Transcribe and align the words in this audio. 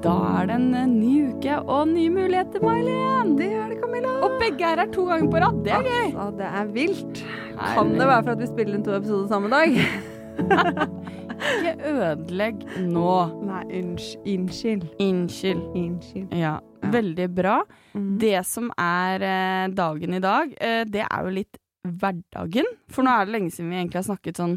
Da 0.00 0.12
er 0.40 0.46
det 0.48 0.54
en 0.56 0.70
eh, 0.78 0.86
ny 0.88 1.14
uke 1.34 1.56
og 1.68 1.88
nye 1.90 2.10
muligheter, 2.14 2.62
May-Len. 2.64 3.34
Det 3.36 3.50
er 3.52 3.66
det, 3.72 3.76
Camilla. 3.82 4.12
Og 4.24 4.38
begge 4.40 4.64
her 4.70 4.80
er 4.80 4.88
to 4.94 5.04
ganger 5.10 5.28
på 5.32 5.42
rad. 5.42 5.58
Det 5.66 5.74
er 5.76 5.84
gøy. 5.84 6.06
Altså, 6.14 6.30
det 6.38 6.48
er 6.48 6.70
vilt. 6.76 7.20
Herlig. 7.20 7.74
Kan 7.76 7.90
det 7.98 8.06
være 8.08 8.22
for 8.24 8.32
at 8.32 8.40
vi 8.40 8.48
spiller 8.48 8.78
inn 8.78 8.86
to 8.86 8.94
episoder 8.96 9.28
samme 9.34 9.50
dag? 9.52 9.76
Ikke 11.50 11.74
ødelegg 11.90 12.64
nå. 12.88 13.12
Nei, 13.48 13.62
unnskyld. 13.80 14.86
Unnskyld. 15.00 15.62
Unnskyld. 15.76 16.32
Ja, 16.36 16.56
Ja. 16.80 16.90
veldig 16.96 17.26
bra. 17.36 17.58
Mm. 17.94 18.10
Det 18.20 18.40
som 18.48 18.70
er 18.80 19.20
eh, 19.28 19.68
dagen 19.76 20.14
i 20.16 20.20
dag, 20.24 20.54
eh, 20.60 20.84
det 20.88 21.04
er 21.04 21.26
jo 21.28 21.34
litt 21.36 21.60
hverdagen. 21.84 22.68
For 22.92 23.04
nå 23.04 23.12
er 23.20 23.28
det 23.28 23.34
lenge 23.36 23.52
siden 23.52 23.68
vi 23.72 23.76
egentlig 23.82 24.00
har 24.00 24.08
snakket 24.08 24.40
sånn 24.40 24.56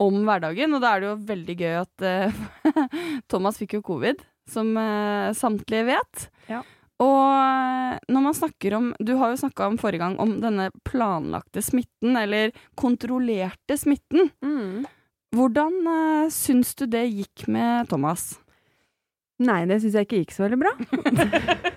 om 0.00 0.18
hverdagen, 0.26 0.74
og 0.74 0.80
da 0.82 0.94
er 0.96 1.00
det 1.02 1.08
jo 1.10 1.16
veldig 1.30 1.56
gøy 1.60 1.74
at 1.82 2.04
Thomas 3.30 3.58
fikk 3.60 3.74
jo 3.78 3.82
covid, 3.84 4.22
som 4.50 4.74
eh, 4.76 5.30
samtlige 5.36 5.88
vet. 5.92 6.28
Ja. 6.50 6.60
Og 7.00 7.24
eh, 7.32 7.96
når 8.12 8.24
man 8.26 8.36
snakker 8.36 8.76
om 8.76 8.90
Du 9.00 9.14
har 9.20 9.32
jo 9.32 9.40
snakka 9.40 9.70
om 9.70 9.78
forrige 9.80 10.04
gang 10.04 10.18
om 10.20 10.36
denne 10.42 10.68
planlagte 10.86 11.62
smitten, 11.64 12.16
eller 12.18 12.54
kontrollerte 12.78 13.78
smitten. 13.80 14.32
Mm. 14.44 14.84
Hvordan 15.36 15.76
uh, 15.86 16.30
syns 16.34 16.74
du 16.74 16.88
det 16.90 17.04
gikk 17.06 17.46
med 17.46 17.86
Thomas? 17.90 18.32
Nei, 19.40 19.62
det 19.70 19.78
syns 19.80 19.94
jeg 19.96 20.08
ikke 20.08 20.24
gikk 20.24 20.34
så 20.34 20.48
veldig 20.48 20.58
bra. 20.60 20.72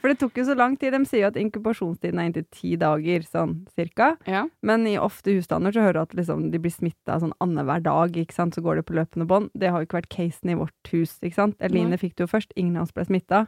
For 0.00 0.10
det 0.10 0.18
tok 0.20 0.36
jo 0.38 0.44
så 0.48 0.56
lang 0.58 0.76
tid. 0.80 0.92
De 0.92 1.08
sier 1.08 1.24
jo 1.24 1.30
at 1.30 1.38
inkubasjonstiden 1.40 2.20
er 2.20 2.28
inntil 2.28 2.46
ti 2.52 2.74
dager, 2.80 3.24
sånn 3.24 3.54
cirka. 3.72 4.10
Ja. 4.28 4.44
Men 4.66 4.84
i 4.90 4.96
ofte 5.00 5.32
husstander 5.36 5.74
så 5.74 5.86
hører 5.86 5.98
du 5.98 6.02
at 6.04 6.16
liksom, 6.20 6.50
de 6.52 6.60
blir 6.60 6.74
smitta 6.74 7.16
sånn 7.22 7.34
annenhver 7.44 7.84
dag, 7.84 8.18
ikke 8.20 8.36
sant. 8.36 8.56
Så 8.56 8.64
går 8.64 8.80
det 8.80 8.86
på 8.88 8.98
løpende 8.98 9.28
bånd. 9.30 9.50
Det 9.56 9.72
har 9.72 9.80
jo 9.80 9.88
ikke 9.88 10.02
vært 10.02 10.12
casen 10.12 10.52
i 10.52 10.58
vårt 10.60 10.92
hus, 10.92 11.16
ikke 11.22 11.40
sant. 11.40 11.56
Eline 11.64 11.98
fikk 12.00 12.18
det 12.18 12.26
jo 12.26 12.34
først, 12.34 12.52
ingen 12.60 12.76
av 12.78 12.88
oss 12.88 12.94
ble 12.96 13.06
smitta. 13.08 13.46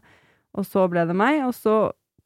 Og 0.57 0.65
så 0.65 0.87
ble 0.89 1.05
det 1.09 1.17
meg, 1.17 1.43
og 1.45 1.55
så 1.57 1.77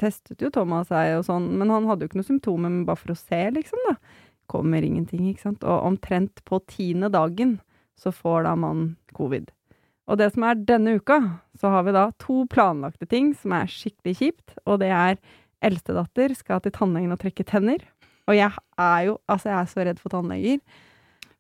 testet 0.01 0.41
jo 0.41 0.49
Thomas 0.55 0.89
seg 0.89 1.19
og 1.19 1.27
sånn, 1.27 1.51
men 1.61 1.73
han 1.73 1.89
hadde 1.89 2.07
jo 2.07 2.11
ikke 2.11 2.21
noen 2.23 2.31
symptomer, 2.31 2.73
men 2.73 2.87
bare 2.89 3.01
for 3.03 3.13
å 3.13 3.19
se, 3.19 3.43
liksom, 3.57 3.83
da. 3.91 3.99
Kommer 4.51 4.83
ingenting, 4.83 5.27
ikke 5.31 5.49
sant. 5.49 5.67
Og 5.67 5.87
omtrent 5.87 6.43
på 6.49 6.59
tiende 6.71 7.11
dagen 7.13 7.59
så 8.01 8.13
får 8.15 8.47
da 8.49 8.55
man 8.59 8.95
covid. 9.15 9.51
Og 10.11 10.19
det 10.19 10.33
som 10.35 10.45
er 10.49 10.59
denne 10.67 10.97
uka, 10.99 11.21
så 11.55 11.71
har 11.71 11.87
vi 11.87 11.95
da 11.95 12.09
to 12.19 12.43
planlagte 12.51 13.07
ting 13.07 13.31
som 13.39 13.55
er 13.55 13.71
skikkelig 13.71 14.17
kjipt, 14.19 14.57
og 14.67 14.81
det 14.83 14.91
er 14.91 15.21
eldstedatter 15.63 16.35
skal 16.35 16.63
til 16.65 16.75
tannlegen 16.75 17.15
og 17.15 17.21
trekke 17.23 17.47
tenner. 17.47 17.85
Og 18.27 18.37
jeg 18.37 18.51
er 18.79 19.03
jo 19.07 19.19
Altså, 19.31 19.51
jeg 19.51 19.59
er 19.59 19.69
så 19.71 19.85
redd 19.87 20.01
for 20.03 20.13
tannleger. 20.13 20.61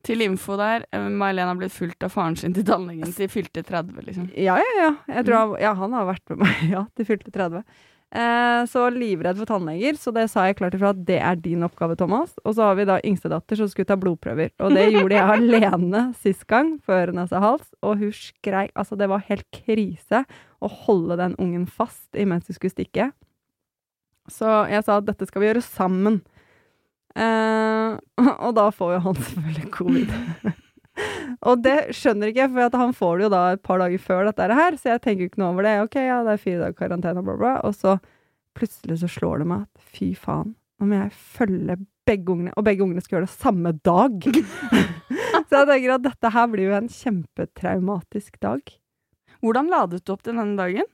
Til 0.07 0.23
info 0.25 0.57
der, 0.57 0.87
eh, 0.93 1.09
May-Helen 1.13 1.51
har 1.51 1.57
blitt 1.57 1.75
fulgt 1.77 2.03
av 2.03 2.15
faren 2.15 2.37
sin 2.37 2.55
til 2.55 2.65
tannlegen 2.65 3.13
til 3.13 3.29
fylte 3.29 3.63
30, 3.63 4.01
liksom. 4.07 4.31
Ja, 4.33 4.57
ja, 4.57 4.71
ja. 4.79 4.91
Jeg 5.09 5.27
tror 5.27 5.37
han, 5.37 5.57
ja, 5.61 5.75
han 5.75 5.93
har 5.93 6.07
vært 6.09 6.25
med 6.31 6.39
meg, 6.39 6.63
ja, 6.75 6.87
til 6.97 7.05
fylte 7.05 7.31
30. 7.35 7.65
Eh, 8.11 8.63
så 8.67 8.89
livredd 8.91 9.39
for 9.39 9.47
tannleger, 9.47 9.95
så 9.95 10.11
det 10.11 10.25
sa 10.33 10.49
jeg 10.49 10.57
klart 10.59 10.75
ifra 10.75 10.91
at 10.91 11.03
det 11.07 11.21
er 11.23 11.37
din 11.39 11.63
oppgave, 11.63 11.95
Thomas. 11.99 12.33
Og 12.43 12.57
så 12.57 12.67
har 12.67 12.79
vi 12.79 12.89
da 12.89 12.99
yngstedatter 13.07 13.61
som 13.61 13.71
skulle 13.71 13.87
ta 13.87 13.95
blodprøver, 14.01 14.51
og 14.59 14.75
det 14.75 14.89
gjorde 14.91 15.15
jeg 15.15 15.37
alene 15.37 16.03
sist 16.25 16.43
gang, 16.51 16.73
før 16.83 17.15
nese 17.15 17.39
hals, 17.39 17.69
og 17.87 18.03
hun 18.03 18.15
skreik 18.15 18.75
Altså, 18.75 18.99
det 18.99 19.11
var 19.11 19.23
helt 19.29 19.47
krise 19.55 20.25
å 20.59 20.71
holde 20.87 21.19
den 21.21 21.37
ungen 21.43 21.69
fast 21.71 22.19
imens 22.19 22.51
hun 22.51 22.59
skulle 22.59 22.75
stikke. 22.75 23.11
Så 24.31 24.49
jeg 24.71 24.83
sa 24.87 24.99
at 24.99 25.07
dette 25.07 25.27
skal 25.27 25.43
vi 25.43 25.51
gjøre 25.51 25.63
sammen. 25.65 26.21
Eh, 27.15 27.95
og 28.47 28.53
da 28.59 28.67
får 28.75 28.97
jo 28.97 29.05
han 29.07 29.23
selvfølgelig 29.23 29.71
covid. 29.79 30.19
og 31.41 31.63
det 31.65 31.77
skjønner 31.97 32.31
ikke 32.31 32.43
jeg, 32.43 32.53
for 32.53 32.67
at 32.67 32.77
han 32.77 32.91
får 32.97 33.15
det 33.17 33.25
jo 33.25 33.33
da 33.33 33.43
et 33.55 33.63
par 33.65 33.81
dager 33.81 34.03
før 34.05 34.27
dette 34.29 34.49
her, 34.59 34.77
så 34.77 34.93
jeg 34.93 35.03
tenker 35.05 35.25
jo 35.25 35.31
ikke 35.31 35.41
noe 35.41 35.53
over 35.55 35.67
det. 35.67 35.77
Ok, 35.87 35.97
ja, 36.05 36.19
det 36.27 36.35
er 36.35 36.43
fire 36.43 36.65
dager 36.67 36.77
karantene, 36.77 37.23
bla, 37.25 37.37
bla. 37.41 37.55
Og 37.65 37.77
så 37.79 37.97
plutselig 38.59 38.99
så 39.01 39.09
slår 39.09 39.41
det 39.41 39.49
meg 39.53 39.65
at 39.65 39.89
fy 39.95 40.11
faen, 40.19 40.53
nå 40.81 40.91
må 40.91 40.99
jeg 40.99 41.17
følge 41.39 41.79
begge 42.09 42.35
ungene, 42.35 42.53
og 42.59 42.67
begge 42.67 42.85
ungene 42.85 43.05
skal 43.05 43.19
gjøre 43.19 43.31
det 43.31 43.39
samme 43.39 43.73
dag. 43.87 44.29
så 45.49 45.63
jeg 45.63 45.71
tenker 45.71 45.97
at 45.97 46.07
dette 46.11 46.35
her 46.37 46.53
blir 46.53 46.69
jo 46.69 46.77
en 46.77 46.93
kjempetraumatisk 46.93 48.41
dag. 48.43 48.77
Hvordan 49.41 49.73
ladet 49.73 50.03
du 50.05 50.13
opp 50.13 50.25
til 50.27 50.37
denne 50.37 50.59
dagen? 50.61 50.89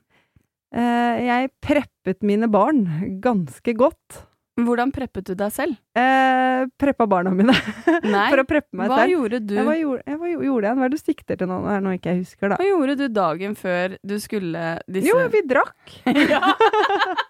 Eh, 0.77 1.27
jeg 1.27 1.53
preppet 1.65 2.23
mine 2.27 2.51
barn 2.53 2.85
ganske 3.25 3.75
godt. 3.79 4.23
Hvordan 4.57 4.89
preppet 4.95 5.27
du 5.29 5.35
deg 5.37 5.51
selv? 5.53 5.77
Eh, 5.93 6.63
preppa 6.81 7.05
barna 7.11 7.29
mine 7.37 7.53
Nei, 8.07 8.23
for 8.33 8.41
å 8.41 8.45
preppe 8.49 8.73
meg 8.79 8.89
hva 8.89 9.03
selv. 9.03 9.13
gjorde 9.13 9.41
du? 9.45 9.53
Jeg, 9.59 9.67
hva 9.69 9.75
gjorde, 9.77 10.03
jeg, 10.07 10.17
hva 10.23 10.31
gjorde 10.33 10.71
jeg? 10.71 10.79
Hva 10.79 10.87
er 10.87 10.93
det 10.95 10.97
du 10.97 11.03
sikter 11.05 11.41
til 11.43 11.51
nå? 11.51 11.59
Her 11.69 11.83
nå 11.85 11.93
ikke 11.99 12.15
jeg 12.15 12.23
husker, 12.23 12.53
da. 12.55 12.57
Hva 12.63 12.69
gjorde 12.71 12.97
du 12.97 13.07
dagen 13.13 13.57
før 13.61 13.97
du 14.01 14.17
skulle 14.23 14.65
disse 14.89 15.11
Jo, 15.13 15.19
vi 15.35 15.43
drakk. 15.51 15.97
ja. 16.07 16.41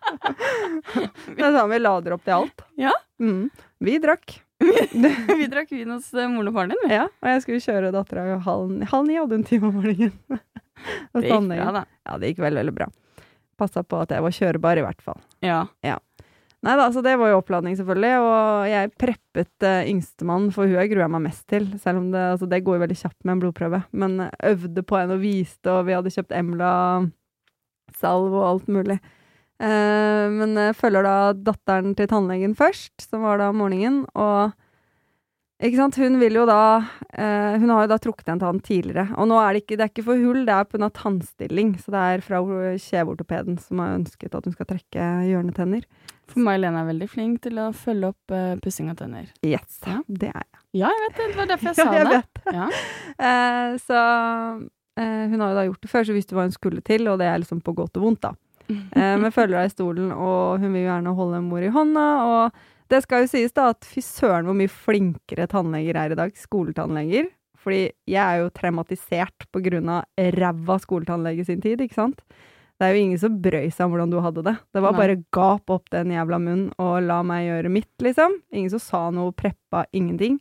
Det 1.36 1.42
er 1.42 1.54
sånn 1.54 1.70
vi 1.72 1.78
lader 1.82 2.14
opp 2.16 2.24
til 2.26 2.36
alt. 2.38 2.62
Ja. 2.80 2.92
Mm. 3.22 3.48
Vi 3.84 3.96
drakk. 4.02 4.38
Vi 4.62 5.48
drakk 5.52 5.72
vin 5.74 5.90
hos 5.92 6.08
eh, 6.14 6.28
moren 6.30 6.50
og 6.50 6.56
faren 6.56 6.72
din. 6.72 6.84
vi. 6.86 6.94
Ja, 6.94 7.08
og 7.10 7.28
jeg 7.32 7.42
skulle 7.44 7.64
kjøre 7.64 7.90
dattera 7.94 8.38
halv, 8.46 8.70
halv 8.92 9.08
ni, 9.08 9.18
hadde 9.18 9.36
hun 9.40 9.44
time 9.48 9.68
om 9.70 9.76
morgenen. 9.80 10.14
Det 11.16 11.24
gikk 11.26 11.50
bra, 11.50 11.68
da. 11.80 11.82
Ja, 12.06 12.16
det 12.22 12.30
gikk 12.32 12.40
veldig, 12.44 12.62
veldig 12.62 12.76
bra. 12.76 12.88
Passa 13.56 13.82
på 13.88 13.98
at 14.04 14.12
jeg 14.12 14.24
var 14.24 14.34
kjørbar, 14.36 14.78
i 14.80 14.84
hvert 14.84 15.02
fall. 15.04 15.20
Ja. 15.44 15.62
Ja. 15.84 15.96
Nei 16.66 16.74
da, 16.80 16.88
så 16.90 17.02
det 17.04 17.12
var 17.20 17.30
jo 17.30 17.38
oppladning, 17.38 17.76
selvfølgelig. 17.78 18.14
Og 18.26 18.70
jeg 18.72 18.92
preppet 18.98 19.66
uh, 19.66 19.86
yngstemann, 19.86 20.48
for 20.54 20.66
hun 20.66 20.80
jeg 20.80 20.90
gruer 20.90 21.12
meg 21.12 21.28
mest 21.28 21.44
til. 21.52 21.68
Selv 21.82 22.02
om 22.02 22.08
det, 22.10 22.24
altså, 22.32 22.48
det 22.50 22.64
går 22.66 22.78
jo 22.78 22.82
veldig 22.82 22.98
kjapt 23.04 23.20
med 23.22 23.36
en 23.36 23.44
blodprøve. 23.44 23.82
Men 23.94 24.18
uh, 24.24 24.32
øvde 24.50 24.82
på 24.82 24.98
henne 24.98 25.14
og 25.14 25.22
viste, 25.22 25.70
og 25.70 25.86
vi 25.86 25.94
hadde 25.94 26.12
kjøpt 26.16 26.34
Emla-salv 26.34 28.34
og 28.34 28.48
alt 28.48 28.72
mulig. 28.78 28.98
Uh, 29.62 30.26
men 30.34 30.58
jeg 30.58 30.76
følger 30.76 31.06
da 31.06 31.16
datteren 31.52 31.94
til 31.96 32.10
tannlegen 32.10 32.58
først, 32.58 32.98
som 33.06 33.22
var 33.22 33.38
da 33.40 33.52
morgenen. 33.54 34.02
Og 34.18 34.50
ikke 35.56 35.78
sant, 35.78 35.96
hun 35.96 36.18
vil 36.20 36.34
jo 36.36 36.42
da 36.44 36.84
eh, 37.16 37.54
Hun 37.56 37.70
har 37.72 37.86
jo 37.86 37.92
da 37.94 37.96
trukket 38.02 38.26
en 38.28 38.42
tann 38.42 38.58
tidligere. 38.60 39.06
Og 39.16 39.30
nå 39.30 39.38
er 39.40 39.54
det 39.54 39.62
ikke, 39.62 39.78
det 39.78 39.86
er 39.86 39.92
ikke 39.94 40.04
for 40.10 40.20
hull, 40.20 40.42
det 40.44 40.52
er 40.52 40.66
pga. 40.68 40.90
tannstilling. 40.92 41.70
Så 41.80 41.94
det 41.94 42.02
er 42.02 42.24
fra 42.24 42.42
kjeveortopeden 42.76 43.56
som 43.62 43.80
har 43.80 43.94
ønsket 43.96 44.36
at 44.36 44.44
hun 44.44 44.52
skal 44.52 44.68
trekke 44.68 45.06
hjørnetenner. 45.30 45.86
For 46.32 46.42
May-Lene 46.42 46.80
er 46.82 46.88
veldig 46.90 47.06
flink 47.12 47.40
til 47.44 47.58
å 47.62 47.68
følge 47.76 48.08
opp 48.12 48.32
uh, 48.34 48.56
pussing 48.64 48.88
av 48.90 48.96
tenner. 48.98 49.28
Yes, 49.46 49.78
Ja. 49.86 50.00
det 50.08 50.32
er 50.32 50.40
jeg. 50.42 50.62
Ja, 50.82 50.88
jeg 50.92 51.02
vet 51.04 51.16
det. 51.20 51.26
Det 51.32 51.36
var 51.38 51.50
derfor 51.52 51.70
jeg 51.70 51.76
sa 51.80 51.84
Ja, 51.86 51.92
jeg 52.00 52.06
det. 52.06 52.16
vet. 52.16 52.42
Ja. 52.56 52.66
uh, 53.22 53.76
så 53.84 54.00
uh, 54.98 55.24
hun 55.30 55.40
har 55.40 55.52
jo 55.52 55.58
da 55.60 55.66
gjort 55.68 55.82
det 55.86 55.90
før, 55.92 56.08
så 56.08 56.16
visste 56.16 56.34
hva 56.36 56.46
hun 56.48 56.54
skulle 56.56 56.82
til, 56.86 57.06
og 57.12 57.20
det 57.22 57.28
er 57.30 57.38
liksom 57.44 57.60
på 57.64 57.74
godt 57.78 58.00
og 58.00 58.08
vondt, 58.08 58.24
da. 58.26 58.34
Men 59.22 59.30
følger 59.30 59.60
henne 59.60 59.70
i 59.70 59.74
stolen, 59.76 60.08
og 60.10 60.58
hun 60.58 60.72
vil 60.74 60.82
jo 60.82 60.88
gjerne 60.90 61.12
holde 61.14 61.40
mor 61.46 61.62
i 61.62 61.70
hånda, 61.70 62.06
og 62.26 62.56
det 62.90 62.98
skal 63.04 63.22
jo 63.22 63.28
sies 63.30 63.54
da 63.54 63.68
at 63.70 63.86
fy 63.86 64.02
søren 64.02 64.46
hvor 64.48 64.56
mye 64.58 64.70
flinkere 64.70 65.46
tannleger 65.50 65.98
er 66.02 66.14
i 66.14 66.18
dag, 66.18 66.34
skoletannleger. 66.38 67.28
Fordi 67.62 67.84
jeg 68.10 68.18
er 68.22 68.42
jo 68.44 68.50
traumatisert 68.54 69.46
på 69.54 69.62
grunn 69.64 69.88
av 69.90 70.04
ræva 70.34 70.76
skoletannlege 70.82 71.46
sin 71.48 71.62
tid, 71.62 71.80
ikke 71.82 71.98
sant? 71.98 72.20
Det 72.76 72.84
er 72.84 72.92
jo 72.92 73.02
ingen 73.06 73.20
som 73.20 73.38
brøy 73.40 73.70
seg 73.72 73.86
om 73.86 73.94
hvordan 73.94 74.10
du 74.12 74.18
hadde 74.20 74.42
det. 74.44 74.52
Det 74.76 74.82
var 74.84 74.92
Nei. 74.92 75.00
bare 75.00 75.16
gap 75.32 75.72
opp 75.72 75.86
den 75.94 76.10
jævla 76.12 76.38
munnen 76.42 76.66
og 76.82 76.98
la 77.06 77.22
meg 77.24 77.46
gjøre 77.46 77.70
mitt, 77.72 77.92
liksom. 78.04 78.34
Ingen 78.52 78.74
som 78.74 78.82
sa 78.84 79.00
noe, 79.16 79.32
preppa, 79.32 79.86
ingenting. 79.96 80.36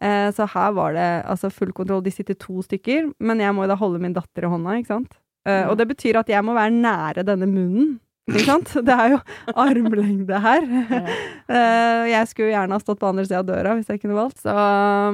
Eh, 0.00 0.30
så 0.32 0.46
her 0.52 0.72
var 0.76 0.96
det 0.96 1.04
altså 1.28 1.50
full 1.52 1.72
kontroll. 1.76 2.02
De 2.04 2.12
sitter 2.12 2.36
to 2.40 2.62
stykker, 2.64 3.10
men 3.20 3.40
jeg 3.44 3.52
må 3.56 3.64
jo 3.66 3.70
da 3.74 3.76
holde 3.80 4.00
min 4.00 4.16
datter 4.16 4.44
i 4.48 4.50
hånda, 4.52 4.78
ikke 4.80 4.94
sant. 4.94 5.14
Eh, 5.46 5.60
Ja. 5.62 5.68
Og 5.70 5.76
det 5.78 5.86
betyr 5.92 6.16
at 6.18 6.28
jeg 6.32 6.42
må 6.44 6.56
være 6.56 6.72
nære 6.74 7.24
denne 7.28 7.46
munnen. 7.46 7.98
Ikke 8.26 8.42
sant? 8.42 8.72
Det 8.88 8.90
er 8.96 9.12
jo 9.12 9.20
armlengde 9.54 10.40
her. 10.42 10.64
Eh, 11.46 12.04
jeg 12.10 12.26
skulle 12.26 12.50
gjerne 12.50 12.74
ha 12.74 12.82
stått 12.82 12.98
på 12.98 13.06
andre 13.06 13.22
sida 13.22 13.38
av 13.38 13.46
døra 13.46 13.76
hvis 13.76 13.86
jeg 13.92 14.00
kunne 14.02 14.16
valgt. 14.16 14.40
Så, 14.42 14.50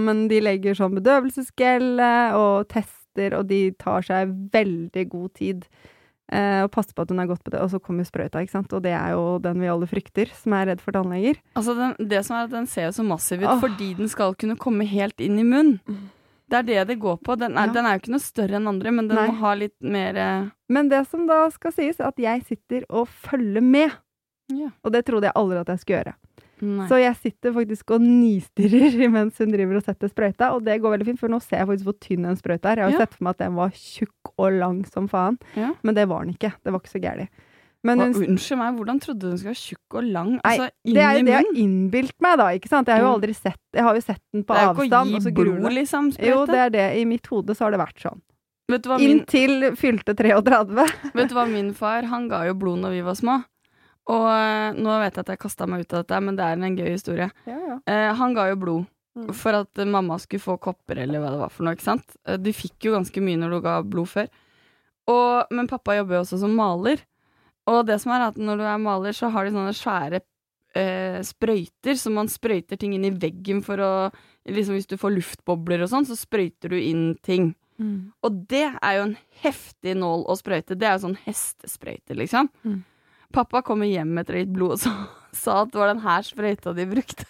men 0.01 0.23
de 0.31 0.39
legger 0.41 0.79
sånn 0.79 0.95
bedøvelsesgel 0.97 2.01
og 2.39 2.71
tester, 2.73 3.35
og 3.37 3.51
de 3.51 3.59
tar 3.77 4.01
seg 4.07 4.31
veldig 4.55 5.05
god 5.13 5.35
tid. 5.37 5.67
Eh, 6.33 6.63
og 6.65 6.71
passe 6.73 6.95
på 6.97 7.05
at 7.05 7.11
hun 7.13 7.21
er 7.21 7.27
godt 7.29 7.45
det, 7.45 7.61
Og 7.61 7.69
så 7.69 7.79
kommer 7.83 8.07
sprøyta, 8.09 8.41
ikke 8.41 8.55
sant. 8.55 8.73
Og 8.73 8.81
det 8.87 8.95
er 8.97 9.13
jo 9.13 9.37
den 9.45 9.61
vi 9.61 9.69
alle 9.69 9.85
frykter, 9.91 10.31
som 10.33 10.55
er 10.57 10.71
redd 10.71 10.81
for 10.81 10.97
tannleger. 10.97 11.37
Altså, 11.59 11.75
den, 11.77 12.09
det 12.09 12.23
som 12.25 12.39
er 12.39 12.47
at 12.49 12.55
den 12.55 12.67
ser 12.71 12.89
jo 12.89 12.95
så 12.97 13.05
massiv 13.05 13.43
ut 13.45 13.51
oh. 13.51 13.61
fordi 13.61 13.91
den 13.99 14.09
skal 14.09 14.33
kunne 14.41 14.57
komme 14.57 14.87
helt 14.89 15.21
inn 15.21 15.37
i 15.43 15.45
munnen. 15.45 15.81
Det 16.53 16.59
er 16.63 16.65
det 16.69 16.81
det 16.89 16.99
går 17.01 17.19
på. 17.25 17.37
Den 17.41 17.57
er, 17.57 17.69
Ja. 17.69 17.73
den 17.73 17.87
er 17.89 17.95
jo 17.97 18.01
ikke 18.03 18.15
noe 18.17 18.25
større 18.25 18.57
enn 18.59 18.69
andre, 18.69 18.91
men 18.93 19.09
den 19.09 19.17
Nei. 19.17 19.27
må 19.29 19.39
ha 19.41 19.53
litt 19.57 19.77
mer 19.81 20.17
eh, 20.17 20.49
Men 20.73 20.89
det 20.89 21.07
som 21.09 21.27
da 21.29 21.47
skal 21.53 21.73
sies, 21.73 22.01
er 22.01 22.09
at 22.09 22.17
jeg 22.21 22.43
sitter 22.49 22.85
og 22.89 23.09
følger 23.09 23.61
med. 23.65 23.93
Ja. 24.53 24.69
Og 24.85 24.93
det 24.93 25.05
trodde 25.09 25.29
jeg 25.29 25.37
aldri 25.37 25.61
at 25.61 25.69
jeg 25.69 25.81
skulle 25.85 26.01
gjøre. 26.03 26.15
Nei. 26.63 26.85
Så 26.89 26.95
jeg 27.01 27.17
sitter 27.19 27.53
faktisk 27.57 27.91
og 27.91 28.05
nistirrer 28.05 29.09
mens 29.17 29.39
hun 29.43 29.51
driver 29.51 29.81
og 29.81 29.83
setter 29.85 30.09
sprøyta, 30.13 30.53
og 30.55 30.63
det 30.65 30.77
går 30.81 30.93
veldig 30.95 31.07
fint, 31.09 31.19
for 31.21 31.29
nå 31.33 31.41
ser 31.43 31.59
jeg 31.59 31.69
faktisk 31.73 31.89
hvor 31.89 31.97
tynn 32.05 32.29
en 32.31 32.37
sprøyte 32.39 32.71
er. 32.71 32.77
Jeg 32.79 32.85
har 32.87 32.93
jo 32.93 32.99
Ja. 33.01 33.05
sett 33.07 33.17
for 33.17 33.25
meg 33.27 33.31
at 33.35 33.43
den 33.43 33.57
var 33.59 33.71
tjukk 33.75 34.22
og 34.43 34.59
lang 34.61 34.83
som 34.91 35.09
faen, 35.09 35.39
Ja. 35.57 35.73
men 35.83 35.95
det 35.99 36.09
var 36.11 36.25
den 36.27 36.35
ikke. 36.37 36.53
Det 36.63 36.73
var 36.73 36.81
ikke 36.83 36.93
så 36.97 37.03
hun 38.15 38.29
unnskyld 38.37 38.59
meg, 38.61 38.75
hvordan 38.79 39.01
trodde 39.03 39.21
du 39.21 39.29
den 39.33 39.39
skulle 39.41 39.55
være 39.57 39.63
tjukk 39.67 39.97
og 39.99 40.05
lang? 40.15 40.29
Nei, 40.37 40.53
Altså, 40.53 40.69
inn 40.87 40.95
det 40.95 41.03
er 41.03 41.13
jo 41.17 41.25
det 41.27 41.33
jeg 41.33 41.43
har 41.43 41.57
innbilt 41.65 42.15
meg, 42.23 42.37
da. 42.39 42.45
ikke 42.55 42.69
sant? 42.71 42.87
Jeg 42.87 42.95
har 42.95 43.03
jo 43.03 43.09
Mm. 43.11 43.17
aldri 43.19 43.35
sett 43.35 43.59
Jeg 43.75 43.83
har 43.83 43.95
jo 43.95 44.01
sett 44.01 44.21
den 44.33 44.45
på 44.45 44.55
Det 44.55 44.61
er 44.61 44.63
jo 44.63 44.71
ikke 44.71 44.83
avstand, 44.83 45.09
å 45.11 45.19
gi 45.19 45.21
så 45.25 45.33
blod, 45.35 45.73
liksom. 45.73 46.13
Sprøyte. 46.13 46.29
Jo, 46.31 46.47
det 46.47 46.55
er 46.63 46.71
det. 46.71 46.87
I 47.01 47.05
mitt 47.05 47.27
hode 47.27 47.57
så 47.57 47.65
har 47.67 47.71
det 47.73 47.81
vært 47.81 47.99
sånn. 47.99 48.21
Vet, 48.71 48.83
du 48.83 48.89
hva 48.89 48.99
min, 49.01 49.19
Inntil 49.19 49.73
fylte 49.77 50.15
33. 50.15 50.87
vet 51.19 51.29
du 51.29 51.35
hva 51.35 51.47
min 51.51 51.73
far 51.75 52.03
Han 52.05 52.29
ga 52.29 52.45
jo 52.47 52.55
blod 52.55 52.79
når 52.79 52.91
vi 52.95 53.01
var 53.03 53.15
små. 53.19 53.45
Og 54.09 54.27
eh, 54.31 54.73
nå 54.79 54.99
vet 55.03 55.15
jeg 55.15 55.19
at 55.25 55.27
jeg 55.35 55.39
kasta 55.39 55.67
meg 55.67 55.81
ut 55.83 55.93
av 55.95 56.05
dette, 56.07 56.21
men 56.23 56.37
det 56.37 56.45
er 56.45 56.53
en 56.63 56.77
gøy 56.77 56.89
historie. 56.91 57.31
Ja, 57.47 57.59
ja. 57.67 57.77
Eh, 57.87 58.15
han 58.15 58.35
ga 58.35 58.47
jo 58.51 58.57
blod 58.57 58.87
Mm. 59.13 59.29
for 59.37 59.53
at 59.53 59.77
mamma 59.85 60.17
skulle 60.17 60.41
få 60.41 60.55
kopper, 60.57 60.97
eller 61.03 61.21
hva 61.21 61.31
det 61.35 61.41
var 61.43 61.51
for 61.53 61.67
noe. 61.67 61.75
ikke 61.77 61.85
sant? 61.85 62.15
Eh, 62.25 62.39
Du 62.41 62.49
fikk 62.57 62.87
jo 62.87 62.95
ganske 62.95 63.21
mye 63.21 63.37
når 63.37 63.51
du 63.51 63.61
ga 63.61 63.75
blod 63.85 64.09
før. 64.09 64.29
Og, 65.13 65.51
men 65.53 65.69
pappa 65.69 65.99
jobber 65.99 66.17
jo 66.17 66.21
også 66.23 66.39
som 66.41 66.55
maler. 66.57 67.03
Og 67.69 67.85
det 67.87 68.01
som 68.01 68.13
er 68.15 68.29
at 68.31 68.39
når 68.41 68.57
du 68.63 68.65
er 68.65 68.79
maler, 68.81 69.13
så 69.13 69.29
har 69.31 69.45
de 69.45 69.53
sånne 69.53 69.75
svære 69.77 70.23
eh, 70.75 71.21
sprøyter, 71.23 71.99
som 72.01 72.17
man 72.17 72.31
sprøyter 72.33 72.81
ting 72.81 72.95
inn 72.97 73.05
i 73.05 73.13
veggen 73.13 73.61
for 73.63 73.77
å 73.83 73.93
liksom 74.49 74.75
Hvis 74.75 74.89
du 74.91 74.97
får 74.99 75.13
luftbobler 75.15 75.85
og 75.85 75.91
sånn, 75.93 76.07
så 76.09 76.17
sprøyter 76.19 76.73
du 76.73 76.79
inn 76.81 77.13
ting. 77.23 77.53
Mm. 77.79 78.11
Og 78.27 78.41
det 78.51 78.65
er 78.83 78.97
jo 78.97 79.05
en 79.11 79.17
heftig 79.45 79.95
nål 80.01 80.25
å 80.27 80.35
sprøyte. 80.41 80.75
Det 80.75 80.89
er 80.89 80.97
jo 80.97 81.05
sånn 81.05 81.21
hestesprøyte, 81.27 82.17
liksom. 82.19 82.49
Mm. 82.65 82.81
Pappa 83.33 83.63
kommer 83.63 83.87
hjem 83.87 84.17
etter 84.19 84.41
litt 84.41 84.51
blod 84.53 84.75
og 84.75 84.83
så, 84.83 84.91
sa 85.37 85.61
at 85.63 85.71
det 85.71 85.79
var 85.79 85.93
den 85.93 86.03
her 86.03 86.27
sprøyta 86.27 86.75
de 86.75 86.89
brukte. 86.91 87.29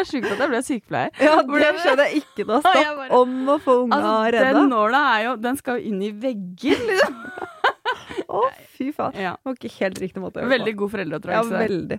Er 0.00 0.08
sjukt 0.08 0.30
at 0.32 0.40
jeg 0.44 0.50
ble 0.54 0.60
sykepleier. 0.66 1.10
Ja, 1.20 1.36
det 1.44 1.70
skjønner 1.84 2.04
jeg 2.08 2.22
ikke 2.24 2.46
noe 2.48 2.60
stopp 2.64 2.80
bare- 3.02 3.20
om 3.20 3.38
å 3.52 3.58
få 3.60 3.76
unga 3.84 4.00
Altså, 4.00 4.32
redda. 4.36 4.52
den 4.58 4.70
nåla 4.72 5.00
er 5.14 5.24
jo 5.28 5.36
Den 5.44 5.56
skal 5.60 5.78
jo 5.80 5.90
inn 5.92 6.02
i 6.02 6.10
vegger, 6.26 6.84
liksom. 6.90 7.22
Å, 8.40 8.44
fy 8.76 8.90
faen. 8.94 9.16
Ja. 9.18 9.32
Det 9.40 9.48
var 9.50 9.56
ikke 9.58 9.72
helt 9.80 9.98
riktig 10.00 10.22
måte 10.22 10.38
å 10.38 10.42
gjøre 10.42 10.46
det 10.46 10.52
på. 10.52 10.58
Veldig 10.58 10.74
god 10.82 10.92
foreldreoppdragelse. 10.94 11.56
Ja, 11.56 11.64
veldig. 11.66 11.98